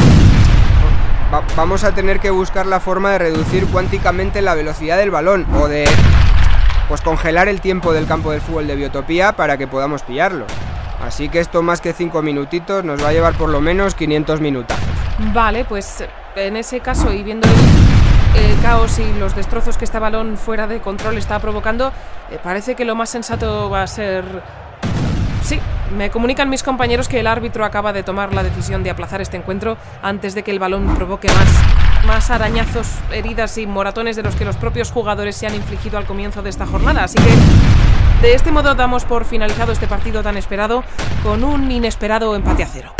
vamos 1.56 1.82
a 1.84 1.92
tener 1.92 2.20
que 2.20 2.30
buscar 2.30 2.66
la 2.66 2.78
forma 2.78 3.10
de 3.12 3.18
reducir 3.18 3.66
cuánticamente 3.66 4.42
la 4.42 4.54
velocidad 4.54 4.96
del 4.96 5.10
balón 5.10 5.46
o 5.54 5.66
de 5.66 5.86
pues 6.88 7.00
congelar 7.00 7.48
el 7.48 7.60
tiempo 7.60 7.92
del 7.92 8.06
campo 8.06 8.30
del 8.32 8.40
fútbol 8.40 8.66
de 8.66 8.76
Biotopía 8.76 9.32
para 9.32 9.56
que 9.56 9.66
podamos 9.66 10.02
pillarlo. 10.02 10.46
Así 11.02 11.28
que 11.28 11.40
esto 11.40 11.62
más 11.62 11.80
que 11.80 11.92
5 11.92 12.22
minutitos 12.22 12.84
nos 12.84 13.02
va 13.02 13.08
a 13.08 13.12
llevar 13.12 13.34
por 13.34 13.48
lo 13.48 13.60
menos 13.60 13.94
500 13.94 14.40
minutos. 14.40 14.76
Vale, 15.32 15.64
pues 15.64 16.04
en 16.34 16.56
ese 16.56 16.80
caso 16.80 17.12
y 17.12 17.22
viendo 17.22 17.48
el, 17.48 18.60
caos 18.62 18.98
y 18.98 19.18
los 19.18 19.34
destrozos 19.36 19.76
que 19.76 19.84
este 19.84 19.98
balón 19.98 20.36
fuera 20.36 20.66
de 20.66 20.80
control 20.80 21.18
está 21.18 21.38
provocando, 21.38 21.92
eh, 22.30 22.38
parece 22.42 22.74
que 22.74 22.84
lo 22.84 22.94
más 22.94 23.10
sensato 23.10 23.70
va 23.70 23.82
a 23.82 23.86
ser... 23.86 24.24
Sí, 25.46 25.60
me 25.96 26.10
comunican 26.10 26.50
mis 26.50 26.64
compañeros 26.64 27.08
que 27.08 27.20
el 27.20 27.28
árbitro 27.28 27.64
acaba 27.64 27.92
de 27.92 28.02
tomar 28.02 28.34
la 28.34 28.42
decisión 28.42 28.82
de 28.82 28.90
aplazar 28.90 29.20
este 29.20 29.36
encuentro 29.36 29.78
antes 30.02 30.34
de 30.34 30.42
que 30.42 30.50
el 30.50 30.58
balón 30.58 30.92
provoque 30.96 31.28
más 31.28 32.04
más 32.04 32.30
arañazos, 32.30 32.88
heridas 33.12 33.56
y 33.56 33.64
moratones 33.64 34.16
de 34.16 34.24
los 34.24 34.34
que 34.34 34.44
los 34.44 34.56
propios 34.56 34.90
jugadores 34.90 35.36
se 35.36 35.46
han 35.46 35.54
infligido 35.54 35.98
al 35.98 36.04
comienzo 36.04 36.42
de 36.42 36.50
esta 36.50 36.66
jornada. 36.66 37.04
Así 37.04 37.16
que 37.18 38.26
de 38.26 38.34
este 38.34 38.50
modo 38.50 38.74
damos 38.74 39.04
por 39.04 39.24
finalizado 39.24 39.70
este 39.70 39.86
partido 39.86 40.20
tan 40.20 40.36
esperado 40.36 40.82
con 41.22 41.44
un 41.44 41.70
inesperado 41.70 42.34
empate 42.34 42.64
a 42.64 42.66
cero. 42.66 42.92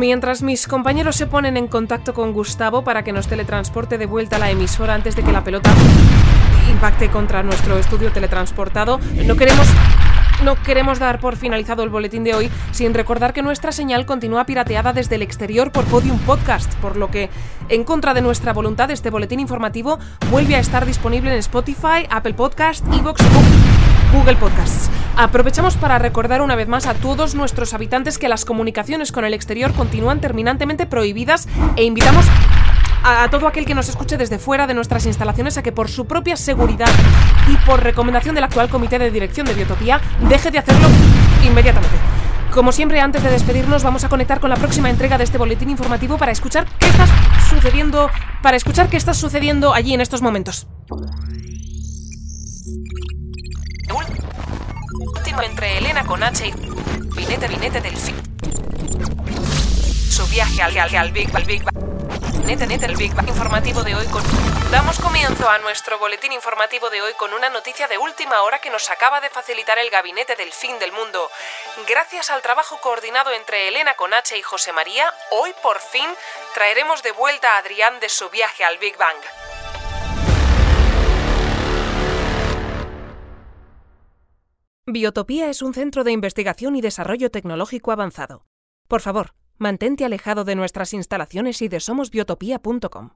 Mientras 0.00 0.42
mis 0.42 0.66
compañeros 0.66 1.16
se 1.16 1.26
ponen 1.26 1.58
en 1.58 1.68
contacto 1.68 2.14
con 2.14 2.32
Gustavo 2.32 2.82
para 2.82 3.04
que 3.04 3.12
nos 3.12 3.28
teletransporte 3.28 3.98
de 3.98 4.06
vuelta 4.06 4.36
a 4.36 4.38
la 4.38 4.50
emisora 4.50 4.94
antes 4.94 5.14
de 5.14 5.22
que 5.22 5.30
la 5.30 5.44
pelota 5.44 5.70
impacte 6.70 7.10
contra 7.10 7.42
nuestro 7.42 7.78
estudio 7.78 8.12
teletransportado, 8.12 9.00
no 9.26 9.36
queremos 9.36 9.66
no 10.44 10.56
queremos 10.62 10.98
dar 10.98 11.20
por 11.20 11.36
finalizado 11.36 11.82
el 11.82 11.90
boletín 11.90 12.24
de 12.24 12.34
hoy 12.34 12.50
sin 12.72 12.94
recordar 12.94 13.34
que 13.34 13.42
nuestra 13.42 13.72
señal 13.72 14.06
continúa 14.06 14.46
pirateada 14.46 14.94
desde 14.94 15.16
el 15.16 15.22
exterior 15.22 15.70
por 15.70 15.84
Podium 15.84 16.18
Podcast, 16.20 16.72
por 16.76 16.96
lo 16.96 17.10
que, 17.10 17.28
en 17.68 17.84
contra 17.84 18.14
de 18.14 18.22
nuestra 18.22 18.54
voluntad, 18.54 18.90
este 18.90 19.10
boletín 19.10 19.40
informativo 19.40 19.98
vuelve 20.30 20.56
a 20.56 20.60
estar 20.60 20.86
disponible 20.86 21.30
en 21.30 21.38
Spotify, 21.38 22.06
Apple 22.08 22.34
Podcast, 22.34 22.86
Evox 22.92 23.22
Google 24.12 24.36
Podcasts. 24.36 24.90
Aprovechamos 25.16 25.76
para 25.76 25.98
recordar 25.98 26.40
una 26.42 26.56
vez 26.56 26.68
más 26.68 26.86
a 26.86 26.94
todos 26.94 27.34
nuestros 27.34 27.74
habitantes 27.74 28.18
que 28.18 28.28
las 28.28 28.44
comunicaciones 28.44 29.12
con 29.12 29.24
el 29.24 29.34
exterior 29.34 29.72
continúan 29.72 30.20
terminantemente 30.20 30.86
prohibidas 30.86 31.48
e 31.76 31.84
invitamos 31.84 32.24
a, 33.02 33.28
todo 33.30 33.46
aquel 33.46 33.64
que 33.64 33.74
nos 33.74 33.88
escuche 33.88 34.16
desde 34.16 34.38
fuera 34.38 34.66
de 34.66 34.74
nuestras 34.74 35.06
instalaciones 35.06 35.56
a 35.58 35.62
que 35.62 35.72
por 35.72 35.88
su 35.88 36.06
propia 36.06 36.36
seguridad 36.36 36.88
y 37.48 37.56
por 37.66 37.82
recomendación 37.82 38.34
del 38.34 38.44
actual 38.44 38.68
comité 38.68 38.98
de 38.98 39.10
dirección 39.10 39.46
de 39.46 39.54
Biotopía 39.54 40.00
deje 40.28 40.50
de 40.50 40.58
hacerlo 40.58 40.88
inmediatamente. 41.44 41.96
Como 42.52 42.72
siempre, 42.72 43.00
antes 43.00 43.22
de 43.22 43.30
despedirnos, 43.30 43.84
vamos 43.84 44.02
a 44.02 44.08
conectar 44.08 44.40
con 44.40 44.50
la 44.50 44.56
próxima 44.56 44.90
entrega 44.90 45.16
de 45.16 45.24
este 45.24 45.38
boletín 45.38 45.70
informativo 45.70 46.18
para 46.18 46.32
escuchar 46.32 46.66
qué 46.78 46.88
está 46.88 47.06
sucediendo, 47.48 48.10
para 48.42 48.56
escuchar 48.56 48.88
qué 48.88 48.96
está 48.96 49.14
sucediendo 49.14 49.72
allí 49.72 49.94
en 49.94 50.00
estos 50.00 50.20
momentos. 50.20 50.66
Último 55.16 55.42
entre 55.42 55.78
Elena 55.78 56.04
con 56.04 56.22
H 56.22 56.48
y 56.48 56.52
Vinete 57.16 57.46
Vinete 57.46 57.80
del 57.80 57.96
fin. 57.96 58.16
Su 60.10 60.26
viaje 60.26 60.62
al, 60.62 60.76
al, 60.76 60.96
al 60.96 61.12
Big, 61.12 61.34
al 61.34 61.44
Big 61.44 61.62
El. 62.50 62.58
Damos 64.72 64.98
comienzo 64.98 65.48
a 65.48 65.58
nuestro 65.58 66.00
boletín 66.00 66.32
informativo 66.32 66.90
de 66.90 67.00
hoy 67.00 67.12
con 67.16 67.32
una 67.32 67.48
noticia 67.48 67.86
de 67.86 67.96
última 67.96 68.42
hora 68.42 68.58
que 68.58 68.70
nos 68.70 68.90
acaba 68.90 69.20
de 69.20 69.30
facilitar 69.30 69.78
el 69.78 69.88
gabinete 69.88 70.34
del 70.34 70.50
fin 70.50 70.76
del 70.80 70.90
mundo. 70.90 71.30
Gracias 71.88 72.28
al 72.28 72.42
trabajo 72.42 72.80
coordinado 72.82 73.30
entre 73.30 73.68
Elena 73.68 73.94
Conache 73.94 74.36
y 74.36 74.42
José 74.42 74.72
María, 74.72 75.14
hoy 75.30 75.52
por 75.62 75.78
fin 75.78 76.06
traeremos 76.52 77.04
de 77.04 77.12
vuelta 77.12 77.54
a 77.54 77.58
Adrián 77.58 78.00
de 78.00 78.08
su 78.08 78.28
viaje 78.30 78.64
al 78.64 78.78
Big 78.78 78.96
Bang. 78.98 79.22
Biotopía 84.86 85.48
es 85.50 85.62
un 85.62 85.72
centro 85.72 86.02
de 86.02 86.10
investigación 86.10 86.74
y 86.74 86.80
desarrollo 86.80 87.30
tecnológico 87.30 87.92
avanzado. 87.92 88.44
Por 88.88 89.02
favor, 89.02 89.34
Mantente 89.62 90.06
alejado 90.06 90.44
de 90.44 90.54
nuestras 90.54 90.94
instalaciones 90.94 91.60
y 91.60 91.68
de 91.68 91.80
somosbiotopía.com. 91.80 93.10